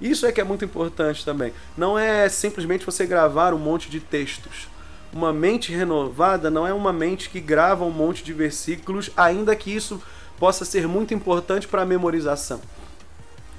[0.00, 1.52] Isso é que é muito importante também.
[1.76, 4.68] Não é simplesmente você gravar um monte de textos.
[5.12, 9.74] Uma mente renovada não é uma mente que grava um monte de versículos, ainda que
[9.74, 10.02] isso
[10.38, 12.60] possa ser muito importante para a memorização.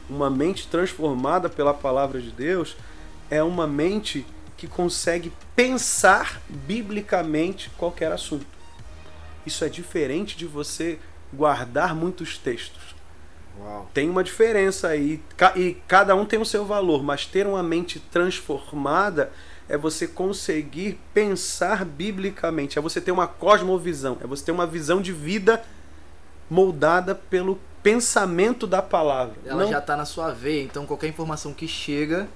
[0.10, 2.78] Uma mente transformada pela palavra de Deus
[3.30, 8.45] é uma mente que consegue pensar biblicamente qualquer assunto.
[9.45, 10.99] Isso é diferente de você
[11.34, 12.95] guardar muitos textos.
[13.60, 13.89] Uau.
[13.93, 15.22] Tem uma diferença aí,
[15.55, 19.32] e cada um tem o seu valor, mas ter uma mente transformada
[19.70, 25.01] é você conseguir pensar biblicamente, é você ter uma cosmovisão, é você ter uma visão
[25.01, 25.64] de vida
[26.49, 27.60] moldada pelo
[27.91, 29.35] pensamento da palavra.
[29.45, 32.27] Ela Não- já tá na sua veia, então qualquer informação que chega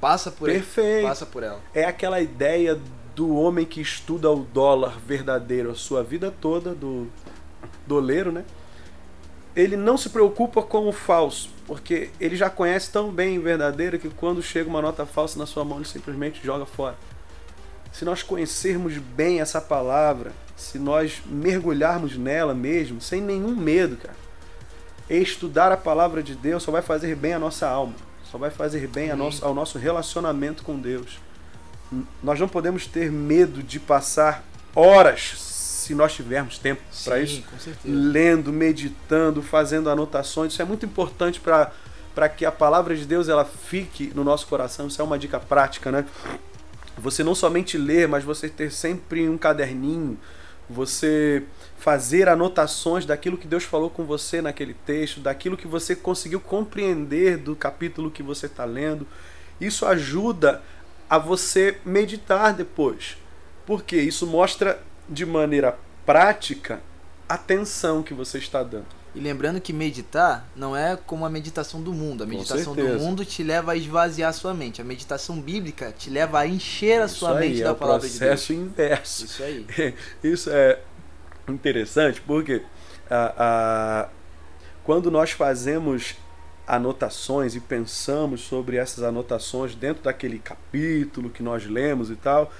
[0.00, 1.06] passa por Perfeito.
[1.08, 1.60] passa por ela.
[1.74, 2.78] É aquela ideia
[3.16, 7.08] do homem que estuda o dólar verdadeiro a sua vida toda, do
[7.86, 8.44] doleiro, né?
[9.56, 13.98] Ele não se preocupa com o falso, porque ele já conhece tão bem o verdadeiro
[13.98, 16.96] que quando chega uma nota falsa na sua mão, ele simplesmente joga fora.
[17.92, 24.23] Se nós conhecermos bem essa palavra, se nós mergulharmos nela mesmo, sem nenhum medo, cara,
[25.08, 27.94] estudar a palavra de Deus só vai fazer bem à nossa alma,
[28.30, 31.18] só vai fazer bem nosso, ao nosso relacionamento com Deus.
[32.22, 34.44] Nós não podemos ter medo de passar
[34.74, 37.44] horas, se nós tivermos tempo para isso,
[37.84, 40.52] lendo, meditando, fazendo anotações.
[40.52, 41.70] Isso é muito importante para
[42.14, 44.86] para que a palavra de Deus ela fique no nosso coração.
[44.86, 46.04] Isso é uma dica prática, né?
[46.96, 50.16] Você não somente ler, mas você ter sempre um caderninho,
[50.70, 51.42] você
[51.84, 57.36] fazer anotações daquilo que Deus falou com você naquele texto, daquilo que você conseguiu compreender
[57.36, 59.06] do capítulo que você está lendo.
[59.60, 60.62] Isso ajuda
[61.10, 63.18] a você meditar depois.
[63.66, 65.76] Porque isso mostra de maneira
[66.06, 66.80] prática
[67.28, 68.86] a atenção que você está dando.
[69.14, 72.24] E lembrando que meditar não é como a meditação do mundo.
[72.24, 74.80] A meditação do mundo te leva a esvaziar a sua mente.
[74.80, 77.76] A meditação bíblica te leva a encher a sua Isso aí mente é da o
[77.76, 78.30] palavra de Deus.
[78.30, 79.24] processo inverso.
[79.26, 79.66] Isso aí.
[80.24, 80.80] Isso é
[81.48, 82.62] interessante porque
[84.82, 86.16] quando nós fazemos
[86.66, 92.50] anotações e pensamos sobre essas anotações dentro daquele capítulo que nós lemos e tal,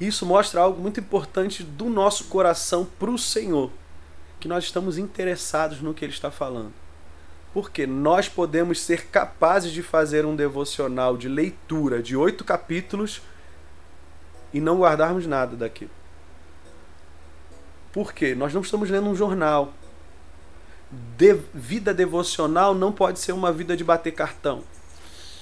[0.00, 3.70] isso mostra algo muito importante do nosso coração para o Senhor,
[4.40, 6.72] que nós estamos interessados no que Ele está falando.
[7.52, 13.22] Porque nós podemos ser capazes de fazer um devocional de leitura de oito capítulos
[14.52, 15.92] e não guardarmos nada daquilo.
[17.94, 18.34] Por quê?
[18.34, 19.72] Nós não estamos lendo um jornal.
[21.16, 24.62] De- vida devocional não pode ser uma vida de bater cartão.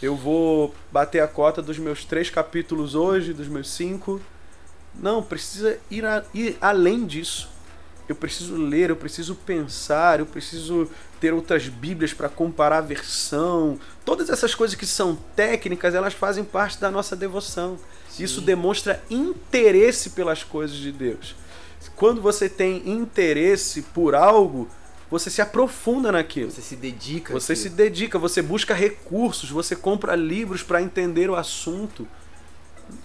[0.03, 4.21] Eu vou bater a cota dos meus três capítulos hoje, dos meus cinco.
[4.95, 7.49] Não, precisa ir, a- ir além disso.
[8.07, 10.91] Eu preciso ler, eu preciso pensar, eu preciso
[11.21, 13.79] ter outras Bíblias para comparar a versão.
[14.05, 17.79] Todas essas coisas que são técnicas, elas fazem parte da nossa devoção.
[18.19, 18.45] Isso Sim.
[18.47, 21.35] demonstra interesse pelas coisas de Deus.
[21.97, 24.69] Quando você tem interesse por algo,
[25.11, 26.51] você se aprofunda naquilo.
[26.51, 27.33] Você se dedica.
[27.33, 32.09] Você se dedica, você busca recursos, você compra livros para entender o assunto.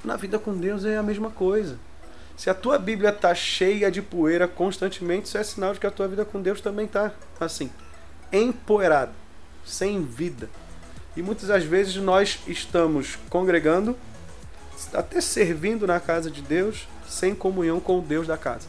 [0.03, 1.77] Na vida com Deus é a mesma coisa.
[2.37, 5.91] Se a tua Bíblia tá cheia de poeira constantemente, isso é sinal de que a
[5.91, 7.71] tua vida com Deus também tá assim,
[8.31, 9.11] empoeirada,
[9.65, 10.47] sem vida.
[11.15, 13.97] E muitas das vezes nós estamos congregando,
[14.93, 18.67] até servindo na casa de Deus, sem comunhão com o Deus da casa.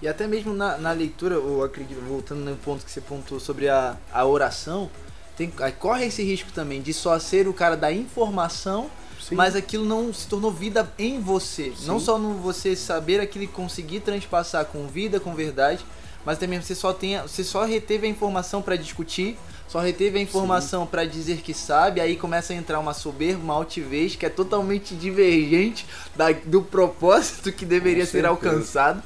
[0.00, 3.68] E até mesmo na, na leitura, eu acredito, voltando no ponto que você pontuou sobre
[3.68, 4.90] a, a oração,
[5.36, 9.34] tem, corre esse risco também de só ser o cara da informação, Sim.
[9.34, 11.72] mas aquilo não se tornou vida em você.
[11.76, 11.86] Sim.
[11.86, 15.84] Não só no você saber aquilo e conseguir transpassar com vida, com verdade,
[16.24, 19.38] mas também você só tem, você só reteve a informação para discutir,
[19.68, 23.54] só reteve a informação para dizer que sabe, aí começa a entrar uma soberba, uma
[23.54, 25.84] altivez que é totalmente divergente
[26.14, 29.02] da- do propósito que deveria ser alcançado.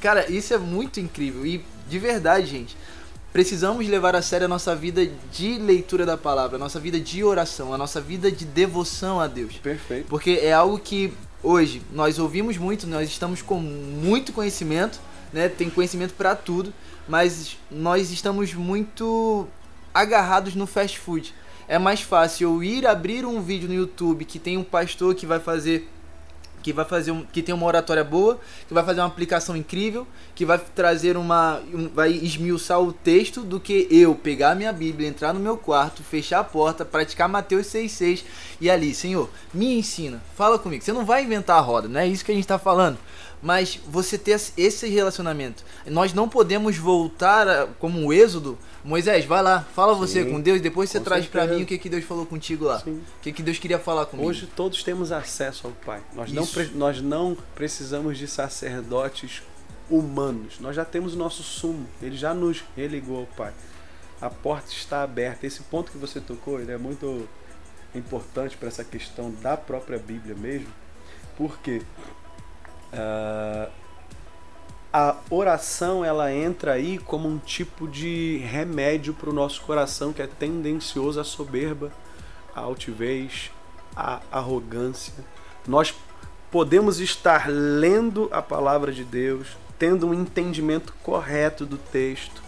[0.00, 2.76] Cara, isso é muito incrível e de verdade, gente.
[3.32, 7.24] Precisamos levar a sério a nossa vida de leitura da palavra, a nossa vida de
[7.24, 9.54] oração, a nossa vida de devoção a Deus.
[9.54, 10.06] Perfeito.
[10.08, 15.00] Porque é algo que hoje nós ouvimos muito, nós estamos com muito conhecimento,
[15.32, 15.48] né?
[15.48, 16.74] Tem conhecimento para tudo,
[17.08, 19.48] mas nós estamos muito
[19.92, 21.34] agarrados no fast food.
[21.68, 25.26] É mais fácil eu ir abrir um vídeo no YouTube que tem um pastor que
[25.26, 25.88] vai fazer
[26.62, 28.38] que vai fazer um, que tem uma oratória boa,
[28.68, 33.40] que vai fazer uma aplicação incrível, que vai trazer uma um, vai esmiuçar o texto
[33.40, 37.66] do que eu pegar minha Bíblia, entrar no meu quarto, fechar a porta, praticar Mateus
[37.66, 38.24] 6:6
[38.60, 40.84] e ali, Senhor, me ensina, fala comigo.
[40.84, 42.96] Você não vai inventar a roda, não é isso que a gente está falando
[43.42, 45.64] mas você ter esse relacionamento.
[45.86, 48.56] Nós não podemos voltar a, como o Êxodo.
[48.84, 51.78] Moisés, vai lá, fala Sim, você com Deus, depois você traz para mim o que,
[51.78, 52.80] que Deus falou contigo lá.
[52.80, 53.02] Sim.
[53.18, 54.28] O que, que Deus queria falar comigo.
[54.28, 56.00] Hoje todos temos acesso ao Pai.
[56.14, 59.42] Nós não, nós não precisamos de sacerdotes
[59.88, 60.58] humanos.
[60.58, 61.86] Nós já temos o nosso sumo.
[62.00, 63.52] Ele já nos religou ao Pai.
[64.20, 65.46] A porta está aberta.
[65.46, 67.28] Esse ponto que você tocou, ele é muito
[67.94, 70.68] importante para essa questão da própria Bíblia mesmo.
[71.36, 71.82] Porque
[72.92, 73.70] Uh,
[74.92, 80.20] a oração ela entra aí como um tipo de remédio para o nosso coração que
[80.20, 81.90] é tendencioso à soberba,
[82.54, 83.50] à altivez,
[83.96, 85.14] à arrogância.
[85.66, 85.94] Nós
[86.50, 92.42] podemos estar lendo a palavra de Deus, tendo um entendimento correto do texto,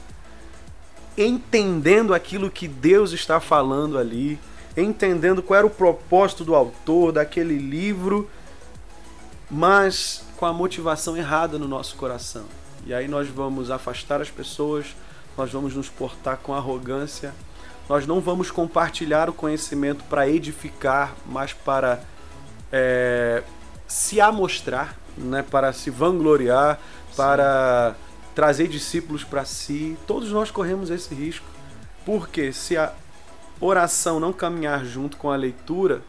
[1.17, 4.39] entendendo aquilo que Deus está falando ali,
[4.77, 8.29] entendendo qual era o propósito do autor daquele livro,
[9.51, 12.45] mas com a motivação errada no nosso coração.
[12.87, 14.95] E aí nós vamos afastar as pessoas,
[15.37, 17.35] nós vamos nos portar com arrogância,
[17.89, 22.01] nós não vamos compartilhar o conhecimento para edificar, mas para
[22.73, 23.43] é,
[23.87, 26.79] se amostrar, né, para se vangloriar,
[27.11, 27.17] Sim.
[27.17, 27.95] para
[28.35, 29.97] trazer discípulos para si.
[30.07, 31.47] Todos nós corremos esse risco.
[32.05, 32.93] Porque se a
[33.61, 36.03] oração não caminhar junto com a leitura,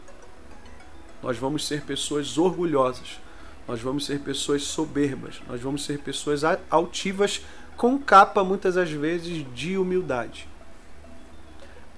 [1.22, 3.20] nós vamos ser pessoas orgulhosas
[3.66, 7.42] nós vamos ser pessoas soberbas, nós vamos ser pessoas altivas
[7.76, 10.48] com capa muitas das vezes de humildade.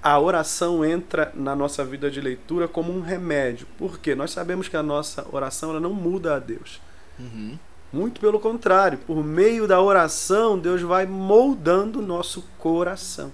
[0.02, 4.76] A oração entra na nossa vida de leitura como um remédio, porque nós sabemos que
[4.76, 6.80] a nossa oração ela não muda a Deus.
[7.18, 7.58] Uhum.
[7.92, 13.32] Muito pelo contrário, por meio da oração, Deus vai moldando o nosso coração.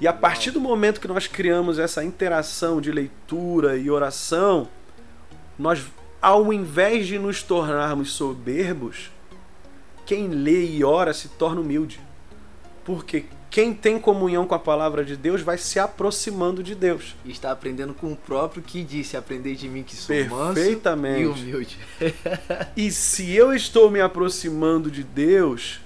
[0.00, 4.68] E a partir do momento que nós criamos essa interação de leitura e oração,
[5.58, 5.84] nós
[6.20, 9.10] ao invés de nos tornarmos soberbos,
[10.04, 12.00] quem lê e ora se torna humilde.
[12.84, 17.14] Porque quem tem comunhão com a palavra de Deus vai se aproximando de Deus.
[17.24, 21.26] E está aprendendo com o próprio que disse: Aprendei de mim que sou Perfeitamente.
[21.26, 21.78] manso e humilde.
[22.76, 25.80] e se eu estou me aproximando de Deus,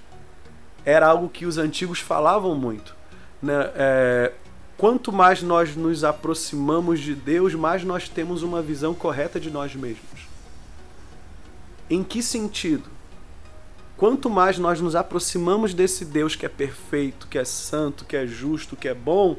[0.85, 2.95] era algo que os antigos falavam muito.
[3.41, 3.71] Né?
[3.75, 4.33] É,
[4.83, 9.77] quanto mais nós nos aproximamos de Deus, mais nós temos uma visão correta de nós
[9.77, 10.27] mesmos.
[11.89, 12.91] Em que sentido?
[13.97, 18.27] Quanto mais nós nos aproximamos desse Deus que é perfeito, que é santo, que é
[18.27, 19.37] justo, que é bom,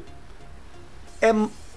[1.20, 1.30] é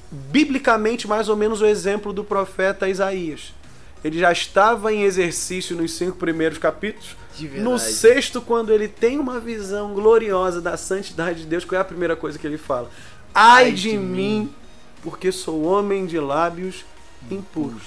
[0.09, 3.53] biblicamente mais ou menos o exemplo do profeta Isaías.
[4.01, 7.17] Ele já estava em exercício nos cinco primeiros capítulos.
[7.57, 11.85] No sexto, quando ele tem uma visão gloriosa da santidade de Deus, qual é a
[11.85, 12.89] primeira coisa que ele fala?
[13.33, 14.53] Ai de, de mim,
[15.01, 16.85] porque sou homem de lábios
[17.29, 17.83] impuros.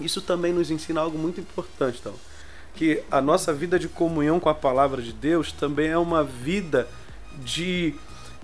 [0.00, 2.14] Isso também nos ensina algo muito importante, então,
[2.74, 6.88] que a nossa vida de comunhão com a palavra de Deus também é uma vida
[7.44, 7.94] de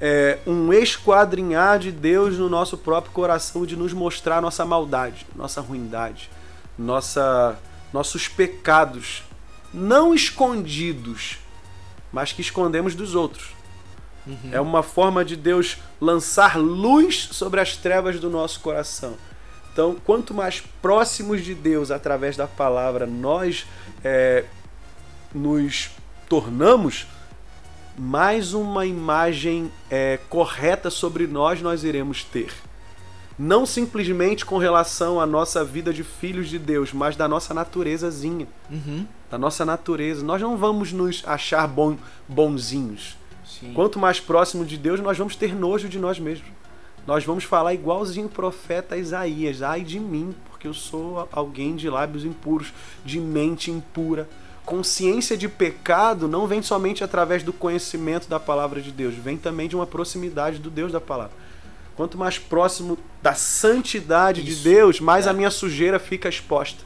[0.00, 5.60] é, um esquadrinhar de Deus no nosso próprio coração, de nos mostrar nossa maldade, nossa
[5.60, 6.30] ruindade,
[6.78, 7.58] nossa,
[7.92, 9.24] nossos pecados,
[9.72, 11.38] não escondidos,
[12.12, 13.57] mas que escondemos dos outros.
[14.28, 14.50] Uhum.
[14.52, 19.16] É uma forma de Deus lançar luz sobre as trevas do nosso coração.
[19.72, 23.64] Então, quanto mais próximos de Deus através da palavra nós
[24.04, 24.44] é,
[25.34, 25.90] nos
[26.28, 27.06] tornamos,
[27.96, 32.52] mais uma imagem é, correta sobre nós nós iremos ter.
[33.38, 38.48] Não simplesmente com relação à nossa vida de filhos de Deus, mas da nossa naturezazinha.
[38.68, 39.06] Uhum.
[39.30, 40.24] Da nossa natureza.
[40.24, 41.96] Nós não vamos nos achar bom,
[42.28, 43.16] bonzinhos.
[43.60, 43.72] Sim.
[43.72, 46.48] Quanto mais próximo de Deus, nós vamos ter nojo de nós mesmos.
[47.06, 51.88] Nós vamos falar igualzinho o profeta Isaías: ai de mim, porque eu sou alguém de
[51.88, 52.72] lábios impuros,
[53.04, 54.28] de mente impura.
[54.64, 59.66] Consciência de pecado não vem somente através do conhecimento da palavra de Deus, vem também
[59.66, 61.32] de uma proximidade do Deus da palavra.
[61.96, 65.30] Quanto mais próximo da santidade Isso, de Deus, mais é.
[65.30, 66.84] a minha sujeira fica exposta.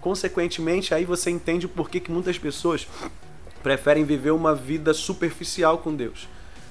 [0.00, 2.86] Consequentemente, aí você entende o porquê que muitas pessoas
[3.66, 6.28] preferem viver uma vida superficial com Deus,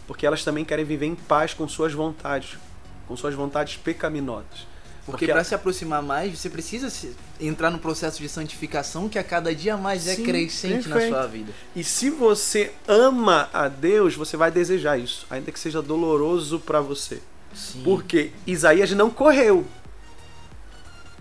[0.08, 2.58] porque elas também querem viver em paz com suas vontades,
[3.06, 4.66] com suas vontades pecaminosas.
[5.06, 6.90] Porque, para se aproximar mais, você precisa
[7.38, 11.12] entrar no processo de santificação que a cada dia mais é Sim, é crescente perfeito.
[11.12, 11.52] na sua vida.
[11.76, 16.80] E se você ama a Deus, você vai desejar isso, ainda que seja doloroso para
[16.80, 17.22] você.
[17.54, 17.82] Sim.
[17.84, 19.66] Porque Isaías não correu.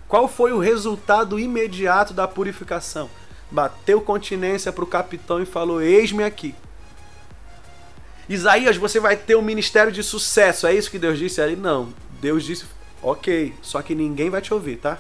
[0.07, 3.11] Qual foi o resultado imediato da purificação?
[3.55, 6.57] Bateu continência para o capitão e falou: Eis-me aqui.
[8.29, 10.67] Isaías, você vai ter um ministério de sucesso.
[10.67, 11.55] É isso que Deus disse ali?
[11.55, 11.95] Não.
[12.21, 12.65] Deus disse:
[13.01, 14.99] Ok, só que ninguém vai te ouvir, tá?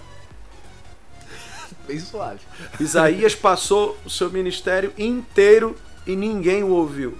[1.84, 2.38] Bem suave.
[2.78, 5.74] Isaías passou o seu ministério inteiro
[6.06, 7.18] e ninguém o ouviu.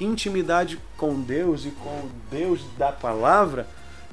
[0.00, 3.68] Intimidade com Deus e com o Deus da palavra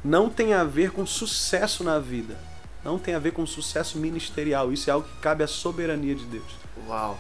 [0.06, 2.51] não tem a ver com sucesso na vida.
[2.84, 4.72] Não tem a ver com sucesso ministerial.
[4.72, 6.62] Isso é algo que cabe à soberania de Deus.
[6.88, 7.20] Uau.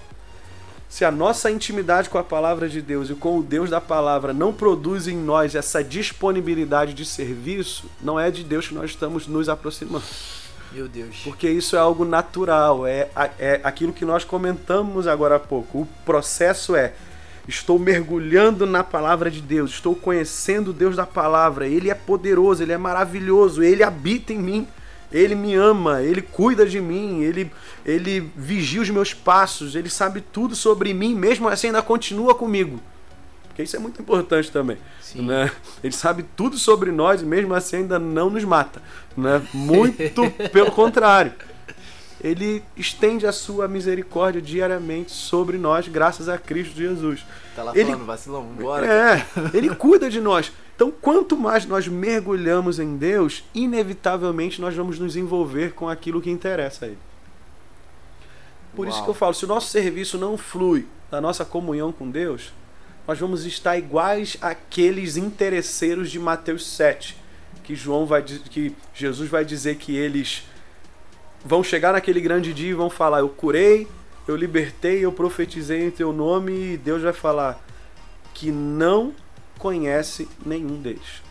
[0.91, 4.33] Se a nossa intimidade com a palavra de Deus e com o Deus da palavra
[4.33, 9.25] não produz em nós essa disponibilidade de serviço, não é de Deus que nós estamos
[9.25, 10.03] nos aproximando.
[10.73, 11.21] Meu Deus.
[11.23, 13.09] Porque isso é algo natural, é,
[13.39, 15.81] é aquilo que nós comentamos agora há pouco.
[15.81, 16.93] O processo é:
[17.47, 22.63] estou mergulhando na palavra de Deus, estou conhecendo o Deus da palavra, ele é poderoso,
[22.63, 24.67] ele é maravilhoso, ele habita em mim.
[25.11, 27.51] Ele me ama, ele cuida de mim, ele,
[27.85, 32.79] ele vigia os meus passos, ele sabe tudo sobre mim, mesmo assim ainda continua comigo.
[33.47, 34.77] Porque isso é muito importante também.
[35.01, 35.23] Sim.
[35.23, 35.51] Né?
[35.83, 38.81] Ele sabe tudo sobre nós e mesmo assim ainda não nos mata.
[39.15, 39.41] Né?
[39.53, 41.33] Muito pelo contrário.
[42.23, 47.25] Ele estende a sua misericórdia diariamente sobre nós, graças a Cristo Jesus.
[47.55, 48.85] Tá lá Ele- falando, vacilão, vambora.
[48.85, 50.51] É, ele cuida de nós.
[50.75, 56.29] Então, quanto mais nós mergulhamos em Deus, inevitavelmente nós vamos nos envolver com aquilo que
[56.29, 56.97] interessa a Ele.
[58.75, 59.05] Por isso Uau.
[59.05, 62.53] que eu falo, se o nosso serviço não flui da nossa comunhão com Deus,
[63.07, 67.17] nós vamos estar iguais àqueles interesseiros de Mateus 7,
[67.63, 70.43] que João vai que Jesus vai dizer que eles
[71.43, 73.87] vão chegar naquele grande dia e vão falar: "Eu curei,
[74.27, 77.59] eu libertei, eu profetizei em teu nome", e Deus vai falar
[78.33, 79.13] que não
[79.57, 81.21] conhece nenhum deles.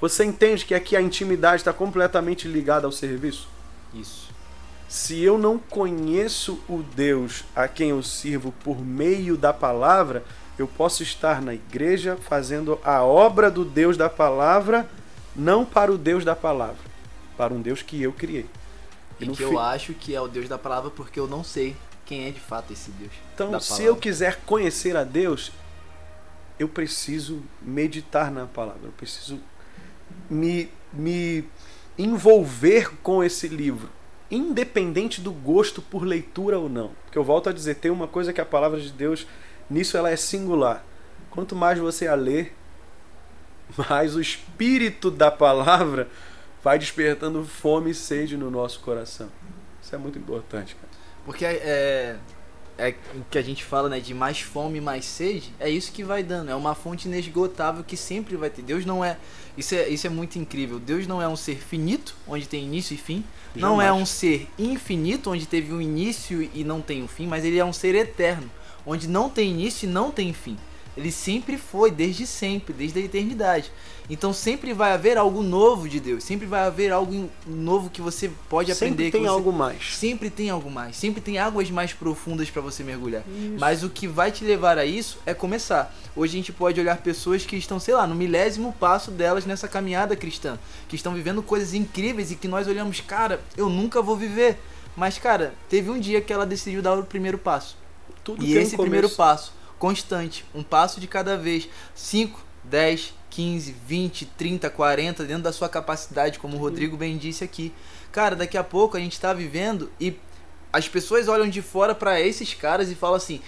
[0.00, 3.48] Você entende que aqui a intimidade está completamente ligada ao serviço?
[3.94, 4.30] Isso.
[4.88, 10.24] Se eu não conheço o Deus a quem eu sirvo por meio da palavra,
[10.58, 14.88] eu posso estar na igreja fazendo a obra do Deus da palavra,
[15.34, 16.82] não para o Deus da palavra,
[17.36, 18.46] para um Deus que eu criei.
[19.24, 21.76] E que fi- eu acho que é o Deus da palavra porque eu não sei
[22.04, 23.12] quem é de fato esse Deus.
[23.34, 25.52] Então, se eu quiser conhecer a Deus,
[26.58, 29.40] eu preciso meditar na palavra, eu preciso
[30.30, 31.44] me, me
[31.98, 33.88] envolver com esse livro,
[34.30, 36.90] independente do gosto por leitura ou não.
[37.04, 39.26] Porque eu volto a dizer, tem uma coisa que a palavra de Deus,
[39.68, 40.84] nisso ela é singular.
[41.30, 42.48] Quanto mais você a lê,
[43.88, 46.08] mais o espírito da palavra
[46.62, 49.28] vai despertando fome e sede no nosso coração.
[49.82, 50.92] Isso é muito importante, cara.
[51.24, 52.16] Porque é,
[52.78, 56.02] é o que a gente fala, né, de mais fome, mais sede, é isso que
[56.02, 58.62] vai dando, é uma fonte inesgotável que sempre vai ter.
[58.62, 59.16] Deus não é,
[59.56, 60.78] isso é, isso é muito incrível.
[60.78, 63.24] Deus não é um ser finito, onde tem início e fim.
[63.54, 64.02] Não é Jamais.
[64.02, 67.64] um ser infinito, onde teve um início e não tem um fim, mas ele é
[67.64, 68.50] um ser eterno,
[68.86, 70.56] onde não tem início e não tem fim.
[70.96, 73.72] Ele sempre foi, desde sempre, desde a eternidade.
[74.10, 78.30] Então sempre vai haver algo novo de Deus, sempre vai haver algo novo que você
[78.48, 78.90] pode aprender.
[79.04, 79.96] Sempre tem você- algo mais.
[79.96, 83.22] Sempre tem algo mais, sempre tem águas mais profundas para você mergulhar.
[83.58, 85.94] Mas o que vai te levar a isso é começar.
[86.14, 89.66] Hoje a gente pode olhar pessoas que estão, sei lá, no milésimo passo delas nessa
[89.68, 94.16] caminhada cristã, que estão vivendo coisas incríveis e que nós olhamos, cara, eu nunca vou
[94.16, 94.58] viver.
[94.94, 97.78] Mas, cara, teve um dia que ela decidiu dar o primeiro passo.
[98.22, 101.68] Tudo E tem um esse primeiro passo, constante, um passo de cada vez.
[101.92, 107.42] 5, 10, 15, 20, 30, 40, dentro da sua capacidade, como o Rodrigo bem disse
[107.42, 107.72] aqui.
[108.12, 110.16] Cara, daqui a pouco a gente tá vivendo e
[110.72, 113.40] as pessoas olham de fora pra esses caras e falam assim: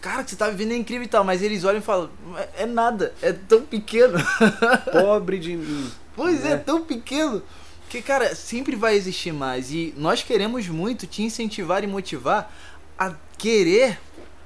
[0.00, 2.62] Cara, que você tá vivendo é incrível e tal, mas eles olham e falam: É,
[2.62, 4.16] é nada, é tão pequeno.
[4.92, 5.90] Pobre de mim.
[6.14, 6.56] Pois é, É.
[6.56, 7.42] tão pequeno.
[7.88, 9.72] Que, cara, sempre vai existir mais.
[9.72, 12.54] E nós queremos muito te incentivar e motivar
[12.96, 13.98] a querer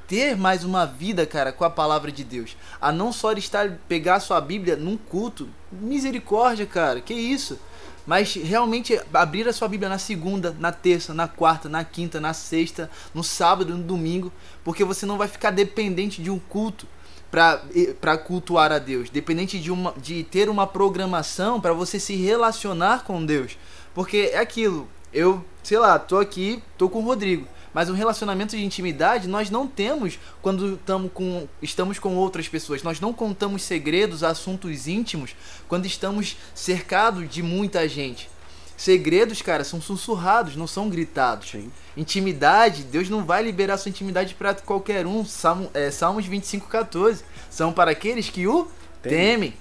[0.07, 2.57] ter mais uma vida, cara, com a palavra de Deus.
[2.81, 5.49] A não só estar pegar sua Bíblia num culto.
[5.73, 7.01] Misericórdia, cara.
[7.01, 7.59] Que isso?
[8.07, 12.35] Mas realmente abrir a sua Bíblia na segunda, na terça, na quarta, na quinta, na
[12.35, 14.31] sexta, no sábado, no domingo,
[14.63, 16.87] porque você não vai ficar dependente de um culto
[17.31, 23.05] para cultuar a Deus, dependente de, uma, de ter uma programação para você se relacionar
[23.05, 23.59] com Deus.
[23.95, 28.57] Porque é aquilo, eu, sei lá, tô aqui, tô com o Rodrigo, mas um relacionamento
[28.57, 30.79] de intimidade nós não temos quando
[31.13, 32.83] com, estamos com outras pessoas.
[32.85, 35.35] Nós não contamos segredos, assuntos íntimos
[35.69, 38.31] quando estamos cercados de muita gente.
[38.77, 41.51] Segredos, cara, são sussurrados, não são gritados.
[41.51, 41.71] Sim.
[41.97, 45.25] Intimidade, Deus não vai liberar sua intimidade para qualquer um.
[45.25, 47.25] Salmo, é, Salmos 25, 14.
[47.51, 48.69] São para aqueles que o
[49.03, 49.55] Temem.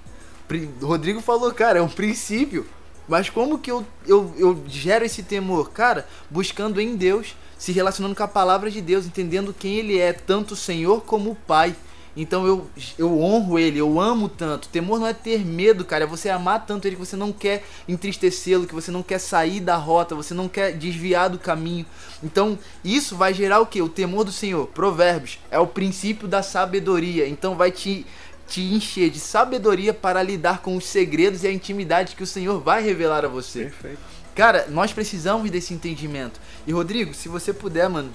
[0.49, 0.73] temem.
[0.81, 2.67] Rodrigo falou, cara, é um princípio.
[3.07, 5.71] Mas como que eu, eu, eu gero esse temor?
[5.71, 10.11] Cara, buscando em Deus, se relacionando com a palavra de Deus, entendendo quem Ele é,
[10.11, 11.73] tanto o Senhor como o Pai.
[12.13, 14.67] Então eu, eu honro ele, eu amo tanto.
[14.67, 17.63] Temor não é ter medo, cara, é você amar tanto ele que você não quer
[17.87, 21.85] entristecê-lo, que você não quer sair da rota, você não quer desviar do caminho.
[22.21, 23.81] Então isso vai gerar o que?
[23.81, 24.67] O temor do Senhor.
[24.67, 27.27] Provérbios é o princípio da sabedoria.
[27.27, 28.05] Então vai te
[28.45, 32.59] te encher de sabedoria para lidar com os segredos e a intimidade que o Senhor
[32.59, 33.63] vai revelar a você.
[33.63, 34.22] Perfeito.
[34.35, 36.39] Cara, nós precisamos desse entendimento.
[36.65, 38.11] E Rodrigo, se você puder, mano,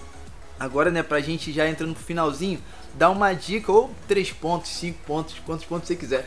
[0.58, 2.60] agora, né, pra gente já entrando pro finalzinho,
[2.94, 6.24] dá uma dica, ou três pontos, cinco pontos, quantos pontos você quiser.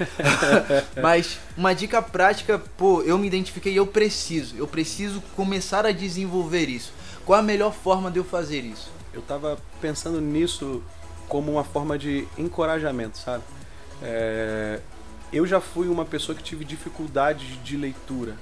[1.01, 4.55] Mas uma dica prática, pô, eu me identifiquei eu preciso.
[4.57, 6.93] Eu preciso começar a desenvolver isso.
[7.25, 8.89] Qual a melhor forma de eu fazer isso?
[9.13, 10.81] Eu tava pensando nisso
[11.27, 13.43] como uma forma de encorajamento, sabe?
[14.01, 14.79] É,
[15.31, 18.35] eu já fui uma pessoa que tive dificuldades de leitura,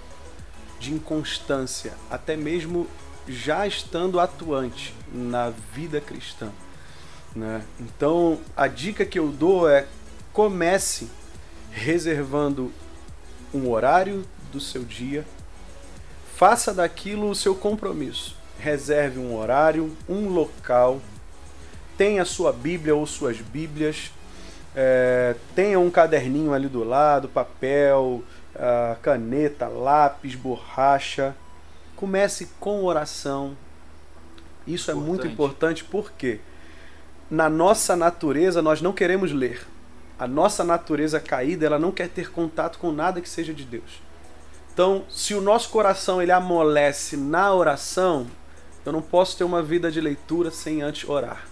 [0.80, 2.88] de inconstância, até mesmo
[3.28, 6.50] já estando atuante na vida cristã.
[7.36, 7.64] Né?
[7.80, 9.86] Então, a dica que eu dou é
[10.34, 11.10] comece
[11.72, 12.72] reservando
[13.54, 15.26] um horário do seu dia,
[16.36, 18.36] faça daquilo o seu compromisso.
[18.58, 21.02] Reserve um horário, um local,
[21.98, 24.12] tenha sua Bíblia ou suas Bíblias,
[24.76, 28.24] é, tenha um caderninho ali do lado, papel,
[29.02, 31.36] caneta, lápis, borracha.
[31.96, 33.58] Comece com oração.
[34.66, 35.06] Isso importante.
[35.06, 36.40] é muito importante porque
[37.30, 39.66] na nossa natureza nós não queremos ler.
[40.18, 44.02] A nossa natureza caída, ela não quer ter contato com nada que seja de Deus.
[44.74, 48.28] Então, se o nosso coração ele amolece na oração,
[48.86, 51.48] eu não posso ter uma vida de leitura sem antes orar.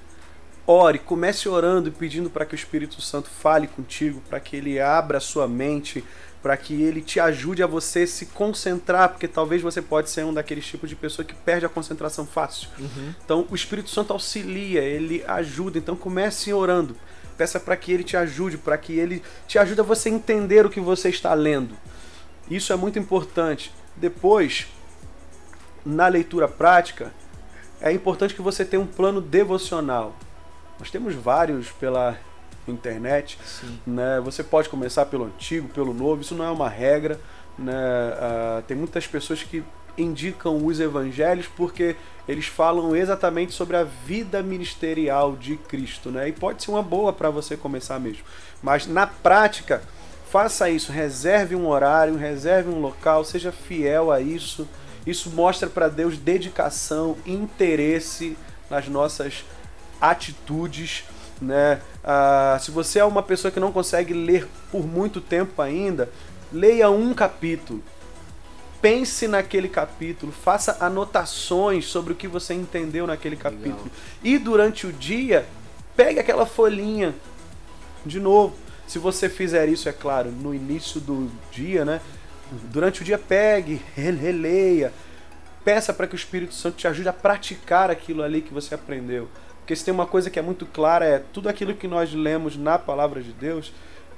[0.65, 4.79] Ore, comece orando e pedindo para que o Espírito Santo fale contigo, para que ele
[4.79, 6.03] abra a sua mente,
[6.41, 10.33] para que ele te ajude a você se concentrar, porque talvez você pode ser um
[10.33, 12.69] daqueles tipos de pessoa que perde a concentração fácil.
[12.79, 13.13] Uhum.
[13.23, 15.77] Então, o Espírito Santo auxilia, ele ajuda.
[15.77, 16.95] Então, comece orando.
[17.37, 20.69] Peça para que ele te ajude, para que ele te ajude a você entender o
[20.69, 21.75] que você está lendo.
[22.49, 23.73] Isso é muito importante.
[23.95, 24.67] Depois,
[25.85, 27.11] na leitura prática,
[27.81, 30.15] é importante que você tenha um plano devocional.
[30.79, 32.17] Nós temos vários pela
[32.71, 33.37] internet,
[33.85, 34.19] né?
[34.23, 37.19] Você pode começar pelo antigo, pelo novo, isso não é uma regra,
[37.57, 37.73] né?
[37.73, 39.63] Uh, tem muitas pessoas que
[39.97, 41.95] indicam os evangelhos porque
[42.27, 46.29] eles falam exatamente sobre a vida ministerial de Cristo, né?
[46.29, 48.23] E pode ser uma boa para você começar mesmo.
[48.61, 49.81] Mas na prática,
[50.29, 54.67] faça isso, reserve um horário, reserve um local, seja fiel a isso.
[55.05, 58.37] Isso mostra para Deus dedicação, interesse
[58.69, 59.45] nas nossas
[60.01, 61.05] atitudes,
[61.41, 61.81] né?
[62.03, 66.09] Ah, se você é uma pessoa que não consegue ler por muito tempo ainda,
[66.51, 67.83] leia um capítulo.
[68.81, 73.83] Pense naquele capítulo, faça anotações sobre o que você entendeu naquele capítulo.
[73.83, 73.91] Legal.
[74.23, 75.45] E durante o dia,
[75.95, 77.13] pegue aquela folhinha
[78.05, 78.55] de novo.
[78.87, 81.99] Se você fizer isso, é claro, no início do dia, né?
[82.71, 84.93] Durante o dia, pegue, releia,
[85.65, 89.27] peça para que o Espírito Santo te ajude a praticar aquilo ali que você aprendeu.
[89.67, 92.55] Porque se tem uma coisa que é muito clara, é tudo aquilo que nós lemos
[92.55, 93.73] na palavra de Deus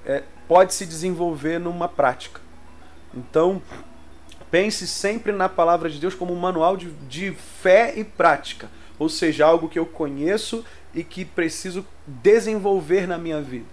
[0.06, 2.40] é, pode se desenvolver numa prática.
[3.16, 3.60] Então,
[4.52, 8.70] pense sempre na palavra de Deus como um manual de, de fé e prática.
[9.00, 13.66] Ou seja, algo que eu conheço e que preciso desenvolver na minha vida.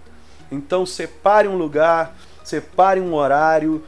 [0.51, 3.83] Então, separe um lugar, separe um horário,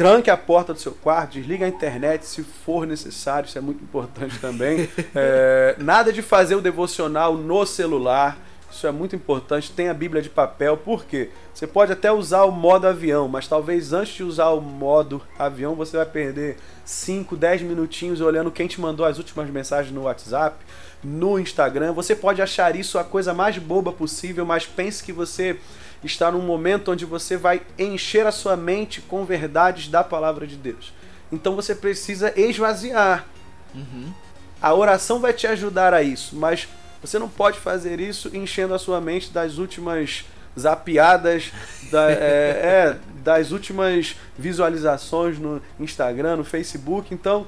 [0.00, 3.84] tranque a porta do seu quarto, desliga a internet se for necessário, isso é muito
[3.84, 4.88] importante também.
[5.14, 8.38] É, nada de fazer o devocional no celular,
[8.70, 9.72] isso é muito importante.
[9.72, 11.30] Tem a Bíblia de papel, por quê?
[11.52, 15.74] Você pode até usar o modo avião, mas talvez antes de usar o modo avião
[15.74, 20.56] você vai perder 5, 10 minutinhos olhando quem te mandou as últimas mensagens no WhatsApp,
[21.02, 21.92] no Instagram.
[21.92, 25.58] Você pode achar isso a coisa mais boba possível, mas pense que você
[26.02, 30.56] está num momento onde você vai encher a sua mente com verdades da palavra de
[30.56, 30.92] Deus.
[31.30, 33.26] Então você precisa esvaziar.
[33.74, 34.12] Uhum.
[34.60, 36.68] A oração vai te ajudar a isso, mas
[37.00, 40.24] você não pode fazer isso enchendo a sua mente das últimas
[40.58, 41.52] zapiadas,
[41.90, 47.14] da, é, é, das últimas visualizações no Instagram, no Facebook.
[47.14, 47.46] Então,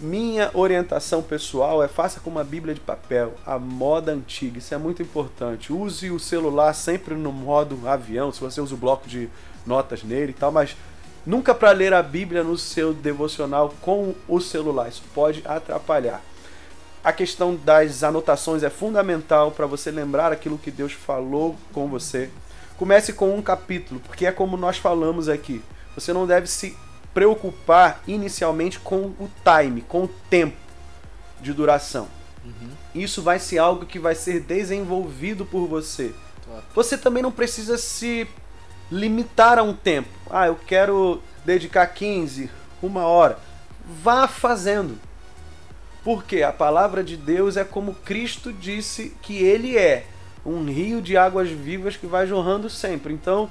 [0.00, 4.78] minha orientação pessoal é faça com uma Bíblia de papel, a moda antiga, isso é
[4.78, 5.72] muito importante.
[5.72, 9.28] Use o celular sempre no modo avião, se você usa o bloco de
[9.66, 10.76] notas nele e tal, mas
[11.26, 16.22] nunca para ler a Bíblia no seu devocional com o celular, isso pode atrapalhar.
[17.02, 22.30] A questão das anotações é fundamental para você lembrar aquilo que Deus falou com você.
[22.76, 25.62] Comece com um capítulo, porque é como nós falamos aqui.
[25.94, 26.76] Você não deve se
[27.18, 30.56] preocupar inicialmente com o time, com o tempo
[31.40, 32.06] de duração.
[32.44, 32.70] Uhum.
[32.94, 36.14] Isso vai ser algo que vai ser desenvolvido por você.
[36.46, 36.62] Top.
[36.76, 38.28] Você também não precisa se
[38.88, 40.08] limitar a um tempo.
[40.30, 42.48] Ah, eu quero dedicar 15,
[42.80, 43.36] uma hora.
[44.00, 44.96] Vá fazendo.
[46.04, 50.06] Porque a palavra de Deus é como Cristo disse que ele é
[50.46, 53.12] um rio de águas vivas que vai jorrando sempre.
[53.12, 53.50] Então,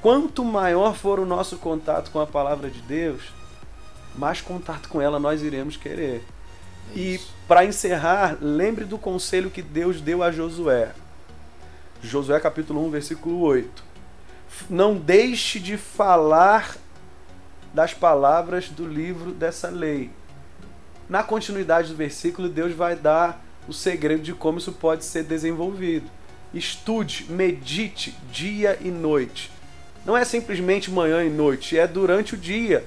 [0.00, 3.32] quanto maior for o nosso contato com a palavra de Deus,
[4.16, 6.24] mais contato com ela nós iremos querer.
[6.94, 7.34] E Isso.
[7.46, 10.92] para encerrar, lembre do conselho que Deus deu a Josué.
[12.02, 13.84] Josué capítulo 1, versículo 8.
[14.68, 16.76] Não deixe de falar
[17.72, 20.10] das palavras do livro dessa lei.
[21.08, 26.10] Na continuidade do versículo, Deus vai dar o segredo de como isso pode ser desenvolvido.
[26.52, 29.50] Estude, medite dia e noite.
[30.10, 32.84] Não é simplesmente manhã e noite, é durante o dia.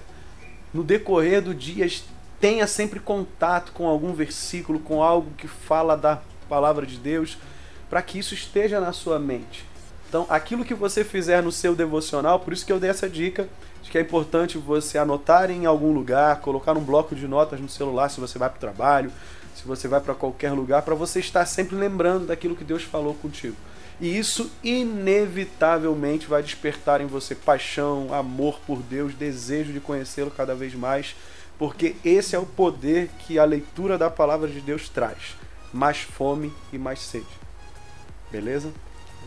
[0.74, 1.90] No decorrer do dia,
[2.38, 6.20] tenha sempre contato com algum versículo, com algo que fala da
[6.50, 7.38] palavra de Deus,
[7.90, 9.64] para que isso esteja na sua mente.
[10.10, 13.48] Então, aquilo que você fizer no seu devocional, por isso que eu dei essa dica,
[13.82, 17.70] de que é importante você anotar em algum lugar, colocar um bloco de notas no
[17.70, 19.14] celular se você vai para o trabalho,
[19.56, 23.14] se você vai para qualquer lugar, para você estar sempre lembrando daquilo que Deus falou
[23.14, 23.56] contigo.
[24.02, 30.56] E isso inevitavelmente vai despertar em você paixão, amor por Deus, desejo de conhecê-lo cada
[30.56, 31.16] vez mais,
[31.58, 35.36] porque esse é o poder que a leitura da palavra de Deus traz:
[35.72, 37.26] mais fome e mais sede.
[38.32, 38.74] Beleza?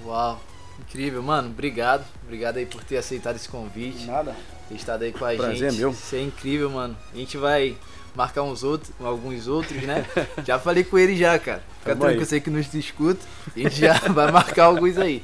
[0.05, 0.41] Uau,
[0.81, 1.49] incrível, mano.
[1.49, 2.05] Obrigado.
[2.25, 4.05] Obrigado aí por ter aceitado esse convite.
[4.05, 4.35] Nada.
[4.69, 5.79] Ter estado aí com a Prazer é gente.
[5.79, 5.91] meu.
[5.91, 6.97] Isso é incrível, mano.
[7.15, 7.77] A gente vai
[8.17, 10.05] marcar uns outros, alguns outros, né?
[10.45, 11.63] já falei com ele já, cara.
[11.81, 13.21] Fica Tamo tranquilo, eu sei que nos escuta.
[13.55, 15.23] A gente já vai marcar alguns aí.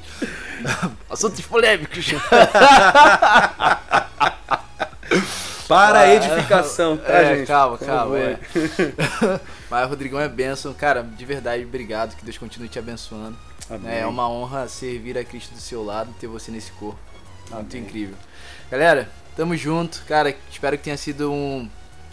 [1.09, 2.05] Assuntos polêmicos.
[5.67, 7.47] Para a Ah, edificação, tá, é, gente?
[7.47, 8.17] calma, calma.
[8.19, 8.37] É.
[9.71, 10.73] Mas Rodrigão é bênção.
[10.73, 12.15] Cara, de verdade, obrigado.
[12.15, 13.35] Que Deus continue te abençoando.
[13.69, 13.99] Amém.
[13.99, 16.99] É uma honra servir a Cristo do seu lado, ter você nesse corpo.
[17.49, 17.87] Muito Amém.
[17.87, 18.15] incrível.
[18.69, 20.03] Galera, tamo junto.
[20.05, 21.67] Cara, espero que tenha sido um,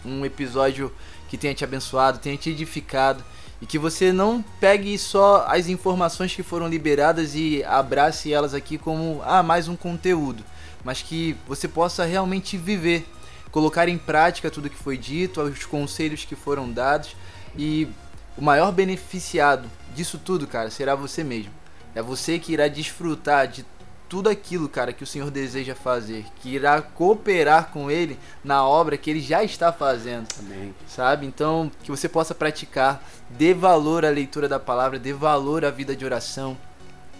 [0.05, 0.91] um episódio
[1.29, 3.23] que tenha te abençoado, tenha te edificado.
[3.61, 8.77] E que você não pegue só as informações que foram liberadas e abrace elas aqui
[8.77, 10.43] como ah, mais um conteúdo.
[10.83, 13.07] Mas que você possa realmente viver,
[13.51, 17.15] colocar em prática tudo que foi dito, os conselhos que foram dados.
[17.55, 17.87] E
[18.35, 21.51] o maior beneficiado disso tudo, cara, será você mesmo.
[21.93, 23.65] É você que irá desfrutar de
[24.11, 28.97] tudo aquilo, cara, que o Senhor deseja fazer, que irá cooperar com Ele na obra
[28.97, 30.75] que Ele já está fazendo, Amém.
[30.85, 31.25] sabe?
[31.25, 35.95] Então, que você possa praticar, dê valor à leitura da palavra, dê valor à vida
[35.95, 36.57] de oração,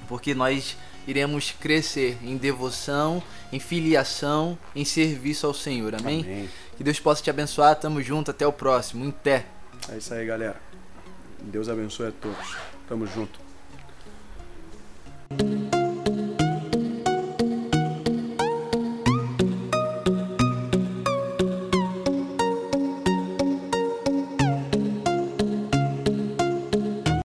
[0.10, 0.76] porque nós
[1.08, 3.24] iremos crescer em devoção,
[3.54, 6.24] em filiação, em serviço ao Senhor, amém?
[6.24, 6.50] Amém.
[6.76, 9.46] Que Deus possa te abençoar, tamo junto, até o próximo, em té.
[9.88, 10.60] É isso aí, galera.
[11.42, 12.58] Deus abençoe a todos.
[12.86, 13.40] Tamo junto.